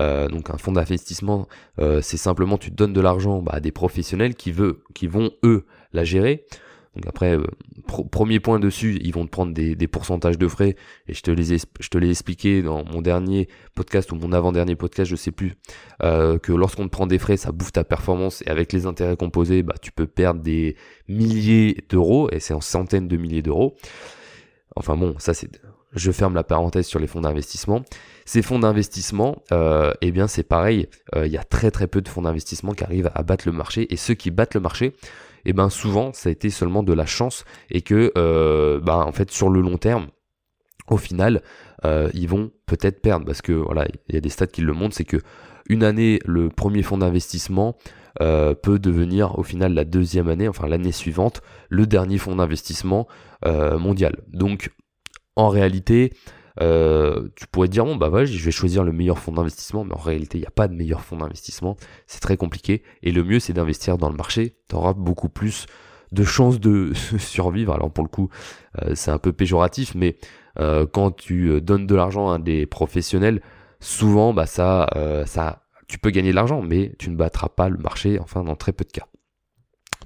Euh, 0.00 0.28
donc 0.28 0.50
un 0.50 0.58
fonds 0.58 0.72
d'investissement, 0.72 1.46
euh, 1.78 2.00
c'est 2.02 2.16
simplement 2.16 2.58
tu 2.58 2.72
donnes 2.72 2.92
de 2.92 3.00
l'argent 3.00 3.42
bah, 3.42 3.52
à 3.54 3.60
des 3.60 3.70
professionnels 3.70 4.34
qui, 4.34 4.50
veut, 4.50 4.82
qui 4.92 5.06
vont, 5.06 5.30
eux, 5.44 5.66
la 5.92 6.02
gérer. 6.04 6.46
Donc 6.94 7.06
après, 7.06 7.36
euh, 7.36 7.44
premier 8.10 8.38
point 8.38 8.60
dessus, 8.60 8.98
ils 9.02 9.12
vont 9.12 9.24
te 9.26 9.30
prendre 9.30 9.52
des, 9.52 9.88
pourcentages 9.88 10.38
de 10.38 10.46
frais, 10.46 10.76
et 11.08 11.14
je 11.14 11.22
te 11.22 11.30
les 11.30 11.44
je 11.44 11.88
te 11.88 11.98
l'ai 11.98 12.10
expliqué 12.10 12.62
dans 12.62 12.84
mon 12.84 13.02
dernier 13.02 13.48
podcast 13.74 14.12
ou 14.12 14.16
mon 14.16 14.32
avant-dernier 14.32 14.76
podcast, 14.76 15.10
je 15.10 15.16
sais 15.16 15.32
plus, 15.32 15.54
euh, 16.02 16.38
que 16.38 16.52
lorsqu'on 16.52 16.84
te 16.84 16.90
prend 16.90 17.06
des 17.06 17.18
frais, 17.18 17.36
ça 17.36 17.52
bouffe 17.52 17.72
ta 17.72 17.84
performance, 17.84 18.42
et 18.42 18.48
avec 18.48 18.72
les 18.72 18.86
intérêts 18.86 19.16
composés, 19.16 19.62
bah 19.62 19.74
tu 19.80 19.90
peux 19.90 20.06
perdre 20.06 20.40
des 20.40 20.76
milliers 21.08 21.84
d'euros, 21.88 22.28
et 22.30 22.38
c'est 22.38 22.54
en 22.54 22.60
centaines 22.60 23.08
de 23.08 23.16
milliers 23.16 23.42
d'euros. 23.42 23.76
Enfin 24.76 24.96
bon, 24.96 25.16
ça 25.18 25.34
c'est, 25.34 25.50
je 25.94 26.12
ferme 26.12 26.34
la 26.34 26.44
parenthèse 26.44 26.86
sur 26.86 27.00
les 27.00 27.06
fonds 27.06 27.20
d'investissement. 27.20 27.82
Ces 28.24 28.42
fonds 28.42 28.58
d'investissement, 28.60 29.42
euh, 29.52 29.92
eh 30.00 30.12
bien 30.12 30.28
c'est 30.28 30.42
pareil, 30.44 30.88
il 31.16 31.26
y 31.26 31.36
a 31.36 31.44
très 31.44 31.70
très 31.70 31.88
peu 31.88 32.00
de 32.00 32.08
fonds 32.08 32.22
d'investissement 32.22 32.72
qui 32.72 32.84
arrivent 32.84 33.10
à 33.14 33.22
battre 33.24 33.46
le 33.46 33.52
marché, 33.52 33.92
et 33.92 33.96
ceux 33.96 34.14
qui 34.14 34.30
battent 34.30 34.54
le 34.54 34.60
marché, 34.60 34.94
et 35.44 35.52
ben 35.52 35.70
souvent 35.70 36.12
ça 36.12 36.28
a 36.28 36.32
été 36.32 36.50
seulement 36.50 36.82
de 36.82 36.92
la 36.92 37.06
chance 37.06 37.44
et 37.70 37.82
que 37.82 38.12
euh, 38.16 38.80
ben, 38.80 38.98
en 38.98 39.12
fait 39.12 39.30
sur 39.30 39.48
le 39.48 39.60
long 39.60 39.78
terme 39.78 40.08
au 40.88 40.96
final 40.96 41.42
euh, 41.84 42.10
ils 42.14 42.28
vont 42.28 42.50
peut-être 42.66 43.00
perdre. 43.02 43.26
Parce 43.26 43.42
que 43.42 43.52
voilà 43.52 43.86
il 44.08 44.14
y 44.14 44.18
a 44.18 44.20
des 44.20 44.28
stats 44.28 44.46
qui 44.46 44.62
le 44.62 44.72
montrent 44.72 44.96
c'est 44.96 45.04
que 45.04 45.18
une 45.68 45.82
année 45.82 46.18
le 46.24 46.48
premier 46.48 46.82
fonds 46.82 46.98
d'investissement 46.98 47.76
euh, 48.20 48.54
peut 48.54 48.78
devenir 48.78 49.38
au 49.38 49.42
final 49.42 49.74
la 49.74 49.84
deuxième 49.84 50.28
année 50.28 50.48
enfin 50.48 50.68
l'année 50.68 50.92
suivante 50.92 51.42
le 51.68 51.86
dernier 51.86 52.18
fonds 52.18 52.36
d'investissement 52.36 53.06
mondial. 53.78 54.16
Donc 54.28 54.70
en 55.36 55.50
réalité 55.50 56.12
euh, 56.60 57.28
tu 57.34 57.46
pourrais 57.46 57.68
dire 57.68 57.84
bon 57.84 57.96
bah 57.96 58.10
ouais, 58.10 58.26
je 58.26 58.44
vais 58.44 58.50
choisir 58.50 58.84
le 58.84 58.92
meilleur 58.92 59.18
fonds 59.18 59.32
d'investissement, 59.32 59.84
mais 59.84 59.94
en 59.94 60.00
réalité 60.00 60.38
il 60.38 60.42
n'y 60.42 60.46
a 60.46 60.52
pas 60.52 60.68
de 60.68 60.74
meilleur 60.74 61.00
fonds 61.00 61.16
d'investissement, 61.16 61.76
c'est 62.06 62.20
très 62.20 62.36
compliqué. 62.36 62.82
Et 63.02 63.12
le 63.12 63.24
mieux 63.24 63.40
c'est 63.40 63.52
d'investir 63.52 63.98
dans 63.98 64.08
le 64.08 64.16
marché, 64.16 64.56
tu 64.68 64.76
auras 64.76 64.92
beaucoup 64.92 65.28
plus 65.28 65.66
de 66.12 66.24
chances 66.24 66.60
de 66.60 66.92
survivre. 67.18 67.72
Alors 67.72 67.92
pour 67.92 68.04
le 68.04 68.10
coup 68.10 68.28
euh, 68.82 68.94
c'est 68.94 69.10
un 69.10 69.18
peu 69.18 69.32
péjoratif, 69.32 69.94
mais 69.94 70.16
euh, 70.60 70.86
quand 70.86 71.10
tu 71.10 71.60
donnes 71.60 71.86
de 71.86 71.94
l'argent 71.94 72.30
à 72.30 72.38
des 72.38 72.66
professionnels, 72.66 73.42
souvent 73.80 74.32
bah 74.32 74.46
ça, 74.46 74.88
ça 75.26 75.64
tu 75.88 75.98
peux 75.98 76.10
gagner 76.10 76.30
de 76.30 76.36
l'argent, 76.36 76.62
mais 76.62 76.94
tu 76.98 77.10
ne 77.10 77.16
battras 77.16 77.48
pas 77.48 77.68
le 77.68 77.78
marché, 77.78 78.18
enfin 78.20 78.44
dans 78.44 78.56
très 78.56 78.72
peu 78.72 78.84
de 78.84 78.92
cas. 78.92 79.06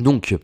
Donc 0.00 0.36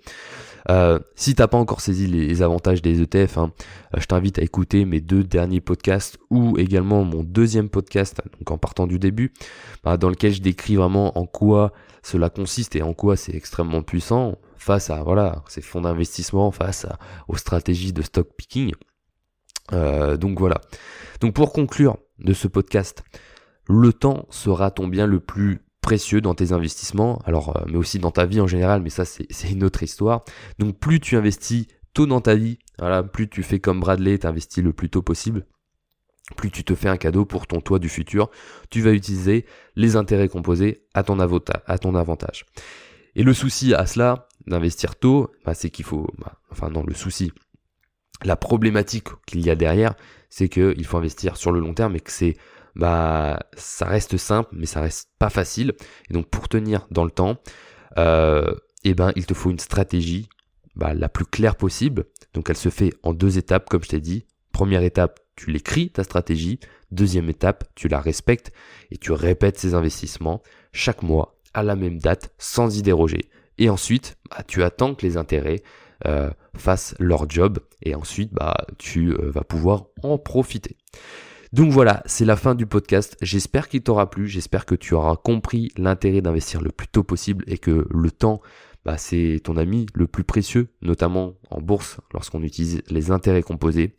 euh, 0.70 0.98
si 1.14 1.34
t'as 1.34 1.46
pas 1.46 1.58
encore 1.58 1.80
saisi 1.80 2.06
les, 2.06 2.42
avantages 2.42 2.80
des 2.80 3.02
ETF, 3.02 3.38
hein, 3.38 3.52
euh, 3.94 4.00
je 4.00 4.06
t'invite 4.06 4.38
à 4.38 4.42
écouter 4.42 4.84
mes 4.84 5.00
deux 5.00 5.22
derniers 5.22 5.60
podcasts 5.60 6.18
ou 6.30 6.58
également 6.58 7.04
mon 7.04 7.22
deuxième 7.22 7.68
podcast, 7.68 8.22
donc 8.38 8.50
en 8.50 8.58
partant 8.58 8.86
du 8.86 8.98
début, 8.98 9.32
bah, 9.82 9.96
dans 9.96 10.08
lequel 10.08 10.32
je 10.32 10.40
décris 10.40 10.76
vraiment 10.76 11.18
en 11.18 11.26
quoi 11.26 11.72
cela 12.02 12.30
consiste 12.30 12.76
et 12.76 12.82
en 12.82 12.94
quoi 12.94 13.16
c'est 13.16 13.34
extrêmement 13.34 13.82
puissant 13.82 14.38
face 14.56 14.88
à 14.90 15.02
voilà 15.02 15.42
ces 15.48 15.60
fonds 15.60 15.82
d'investissement, 15.82 16.50
face 16.50 16.86
aux 17.28 17.36
stratégies 17.36 17.92
de 17.92 18.02
stock 18.02 18.28
picking. 18.36 18.72
Euh, 19.72 20.16
donc 20.16 20.38
voilà. 20.38 20.60
Donc 21.20 21.34
pour 21.34 21.52
conclure 21.52 21.98
de 22.18 22.32
ce 22.32 22.48
podcast, 22.48 23.04
le 23.68 23.92
temps 23.92 24.26
sera 24.30 24.70
ton 24.70 24.88
bien 24.88 25.06
le 25.06 25.20
plus 25.20 25.63
précieux 25.84 26.22
dans 26.22 26.34
tes 26.34 26.52
investissements, 26.52 27.20
alors 27.26 27.54
euh, 27.58 27.64
mais 27.68 27.76
aussi 27.76 27.98
dans 27.98 28.10
ta 28.10 28.24
vie 28.24 28.40
en 28.40 28.46
général, 28.46 28.80
mais 28.80 28.88
ça 28.88 29.04
c'est 29.04 29.50
une 29.50 29.62
autre 29.62 29.82
histoire. 29.82 30.24
Donc 30.58 30.78
plus 30.78 30.98
tu 30.98 31.14
investis 31.14 31.66
tôt 31.92 32.06
dans 32.06 32.22
ta 32.22 32.34
vie, 32.34 32.58
voilà, 32.78 33.02
plus 33.02 33.28
tu 33.28 33.42
fais 33.42 33.60
comme 33.60 33.80
Bradley, 33.80 34.16
t'investis 34.16 34.64
le 34.64 34.72
plus 34.72 34.88
tôt 34.88 35.02
possible, 35.02 35.44
plus 36.36 36.50
tu 36.50 36.64
te 36.64 36.74
fais 36.74 36.88
un 36.88 36.96
cadeau 36.96 37.26
pour 37.26 37.46
ton 37.46 37.60
toit 37.60 37.78
du 37.78 37.90
futur, 37.90 38.30
tu 38.70 38.80
vas 38.80 38.92
utiliser 38.92 39.44
les 39.76 39.94
intérêts 39.96 40.28
composés 40.28 40.86
à 40.94 41.02
ton, 41.02 41.18
avantage. 41.20 42.46
Et 43.14 43.22
le 43.22 43.34
souci 43.34 43.74
à 43.74 43.84
cela, 43.84 44.26
d'investir 44.46 44.96
tôt, 44.96 45.30
bah, 45.44 45.52
c'est 45.52 45.68
qu'il 45.68 45.84
faut, 45.84 46.08
bah, 46.16 46.40
enfin 46.50 46.70
non, 46.70 46.82
le 46.82 46.94
souci, 46.94 47.30
la 48.24 48.36
problématique 48.36 49.08
qu'il 49.26 49.44
y 49.44 49.50
a 49.50 49.54
derrière, 49.54 49.94
c'est 50.30 50.48
qu'il 50.48 50.86
faut 50.86 50.96
investir 50.96 51.36
sur 51.36 51.52
le 51.52 51.60
long 51.60 51.74
terme 51.74 51.94
et 51.94 52.00
que 52.00 52.10
c'est 52.10 52.38
bah 52.76 53.38
ça 53.56 53.86
reste 53.86 54.16
simple, 54.16 54.50
mais 54.52 54.66
ça 54.66 54.80
reste 54.80 55.08
pas 55.18 55.30
facile. 55.30 55.74
Et 56.10 56.14
donc 56.14 56.28
pour 56.28 56.48
tenir 56.48 56.86
dans 56.90 57.04
le 57.04 57.10
temps, 57.10 57.38
euh, 57.98 58.54
eh 58.84 58.94
ben 58.94 59.12
il 59.16 59.26
te 59.26 59.34
faut 59.34 59.50
une 59.50 59.58
stratégie 59.58 60.28
bah, 60.76 60.94
la 60.94 61.08
plus 61.08 61.24
claire 61.24 61.56
possible. 61.56 62.06
Donc 62.32 62.50
elle 62.50 62.56
se 62.56 62.68
fait 62.68 62.92
en 63.02 63.12
deux 63.12 63.38
étapes, 63.38 63.68
comme 63.68 63.82
je 63.84 63.90
t'ai 63.90 64.00
dit. 64.00 64.26
Première 64.52 64.82
étape, 64.82 65.20
tu 65.36 65.50
l'écris 65.50 65.90
ta 65.90 66.04
stratégie. 66.04 66.60
Deuxième 66.90 67.28
étape, 67.28 67.64
tu 67.74 67.88
la 67.88 68.00
respectes 68.00 68.52
et 68.90 68.98
tu 68.98 69.12
répètes 69.12 69.58
ces 69.58 69.74
investissements 69.74 70.42
chaque 70.72 71.02
mois 71.02 71.38
à 71.54 71.62
la 71.62 71.76
même 71.76 71.98
date 71.98 72.32
sans 72.38 72.76
y 72.76 72.82
déroger. 72.82 73.30
Et 73.58 73.68
ensuite, 73.68 74.16
bah, 74.30 74.42
tu 74.46 74.62
attends 74.62 74.94
que 74.94 75.06
les 75.06 75.16
intérêts 75.16 75.62
euh, 76.06 76.30
fassent 76.56 76.94
leur 76.98 77.28
job 77.30 77.60
et 77.82 77.94
ensuite 77.94 78.32
bah, 78.32 78.66
tu 78.78 79.12
euh, 79.12 79.30
vas 79.30 79.44
pouvoir 79.44 79.86
en 80.02 80.18
profiter. 80.18 80.76
Donc 81.54 81.70
voilà, 81.70 82.02
c'est 82.04 82.24
la 82.24 82.34
fin 82.34 82.56
du 82.56 82.66
podcast. 82.66 83.16
J'espère 83.22 83.68
qu'il 83.68 83.80
t'aura 83.80 84.10
plu, 84.10 84.26
j'espère 84.26 84.66
que 84.66 84.74
tu 84.74 84.92
auras 84.92 85.14
compris 85.14 85.70
l'intérêt 85.76 86.20
d'investir 86.20 86.60
le 86.60 86.70
plus 86.70 86.88
tôt 86.88 87.04
possible 87.04 87.44
et 87.46 87.58
que 87.58 87.86
le 87.88 88.10
temps, 88.10 88.42
bah, 88.84 88.98
c'est 88.98 89.40
ton 89.44 89.56
ami 89.56 89.86
le 89.94 90.08
plus 90.08 90.24
précieux, 90.24 90.66
notamment 90.82 91.34
en 91.52 91.60
bourse 91.60 92.00
lorsqu'on 92.12 92.42
utilise 92.42 92.82
les 92.90 93.12
intérêts 93.12 93.44
composés. 93.44 93.94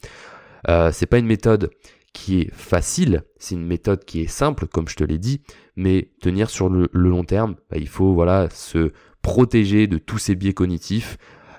Euh, 0.67 0.91
c'est 0.91 1.05
pas 1.05 1.17
une 1.17 1.27
méthode 1.27 1.69
qui 2.11 2.41
est 2.41 2.53
facile, 2.53 3.23
c'est 3.37 3.55
une 3.55 3.65
méthode 3.65 4.03
qui 4.03 4.19
est 4.19 4.27
simple, 4.27 4.67
comme 4.67 4.89
je 4.89 4.97
te 4.97 5.05
l'ai 5.05 5.17
dit, 5.17 5.39
mais 5.77 6.09
tenir 6.19 6.49
sur 6.49 6.67
le, 6.67 6.89
long 6.91 7.23
terme, 7.23 7.55
bah, 7.71 7.77
il 7.77 7.87
faut 7.87 8.13
voilà 8.13 8.49
se 8.49 8.91
protéger 9.21 9.87
de 9.87 9.97
tous 9.97 10.17
ces 10.17 10.35
biais 10.35 10.53
cognitifs, 10.53 11.17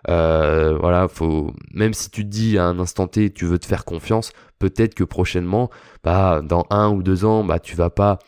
euh, 0.09 0.77
voilà, 0.79 1.09
faut 1.09 1.53
même 1.73 1.95
si 1.95 2.11
tu 2.11 2.23
te 2.23 2.29
dis 2.29 2.59
à 2.59 2.65
un 2.65 2.79
instant 2.79 3.07
T 3.09 3.31
tu 3.31 3.45
veux 3.45 3.59
te 3.59 3.67
faire 3.67 3.85
confiance, 3.85 4.33
peut-être 4.59 4.95
que 4.95 5.05
prochainement, 5.05 5.71
bah 6.05 6.43
dans 6.43 6.67
un 6.71 6.91
ou 6.91 7.03
deux 7.03 7.25
ans, 7.25 7.45
bah 7.45 7.59
tu 7.59 7.77
vas 7.77 7.91
pas 7.91 8.19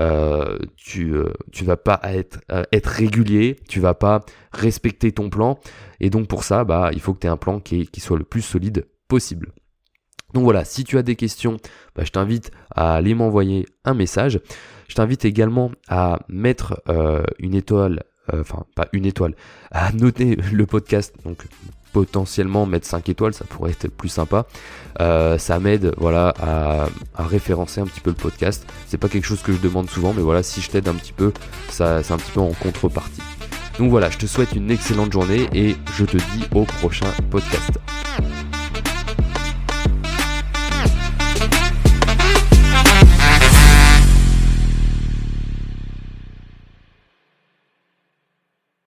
euh, 0.00 0.58
tu, 0.76 1.14
euh, 1.14 1.32
tu 1.50 1.64
vas 1.64 1.76
pas 1.76 2.00
être, 2.04 2.40
régulier, 2.84 3.56
tu 3.68 3.80
vas 3.80 3.94
pas 3.94 4.20
respecter 4.52 5.10
ton 5.12 5.28
plan. 5.28 5.58
Et 5.98 6.10
donc 6.10 6.28
pour 6.28 6.44
ça, 6.44 6.64
bah, 6.64 6.90
il 6.92 7.00
faut 7.00 7.14
que 7.14 7.20
tu 7.20 7.26
aies 7.26 7.30
un 7.30 7.36
plan 7.36 7.58
qui, 7.58 7.88
qui 7.88 8.00
soit 8.00 8.18
le 8.18 8.24
plus 8.24 8.42
solide 8.42 8.86
possible. 9.08 9.52
Donc 10.34 10.44
voilà, 10.44 10.64
si 10.64 10.84
tu 10.84 10.98
as 10.98 11.02
des 11.02 11.16
questions, 11.16 11.56
bah, 11.96 12.04
je 12.04 12.10
t'invite 12.10 12.52
à 12.70 12.94
aller 12.94 13.14
m'envoyer 13.14 13.66
un 13.84 13.94
message. 13.94 14.40
Je 14.86 14.94
t'invite 14.94 15.24
également 15.24 15.72
à 15.88 16.20
mettre 16.28 16.80
une 17.38 17.54
étoile 17.54 18.04
enfin 18.32 18.64
pas 18.74 18.88
une 18.92 19.06
étoile, 19.06 19.34
à 19.70 19.92
noter 19.92 20.36
le 20.52 20.66
podcast, 20.66 21.14
donc 21.24 21.44
potentiellement 21.92 22.66
mettre 22.66 22.86
5 22.86 23.08
étoiles, 23.08 23.34
ça 23.34 23.44
pourrait 23.44 23.72
être 23.72 23.88
plus 23.88 24.08
sympa. 24.08 24.46
Euh, 25.00 25.38
ça 25.38 25.58
m'aide 25.58 25.92
voilà 25.96 26.34
à, 26.40 26.88
référencer 27.22 27.80
un 27.80 27.86
petit 27.86 28.00
peu 28.00 28.10
le 28.10 28.16
podcast. 28.16 28.66
C'est 28.86 28.98
pas 28.98 29.08
quelque 29.08 29.24
chose 29.24 29.42
que 29.42 29.52
je 29.52 29.58
demande 29.58 29.88
souvent, 29.88 30.12
mais 30.12 30.22
voilà, 30.22 30.42
si 30.42 30.60
je 30.60 30.70
t'aide 30.70 30.88
un 30.88 30.94
petit 30.94 31.12
peu, 31.12 31.32
ça 31.70 32.02
c'est 32.02 32.12
un 32.12 32.18
petit 32.18 32.32
peu 32.32 32.40
en 32.40 32.52
contrepartie. 32.52 33.22
Donc 33.78 33.90
voilà, 33.90 34.10
je 34.10 34.18
te 34.18 34.26
souhaite 34.26 34.52
une 34.52 34.70
excellente 34.70 35.12
journée 35.12 35.48
et 35.52 35.76
je 35.96 36.04
te 36.04 36.16
dis 36.16 36.44
au 36.54 36.64
prochain 36.64 37.10
podcast. 37.30 37.78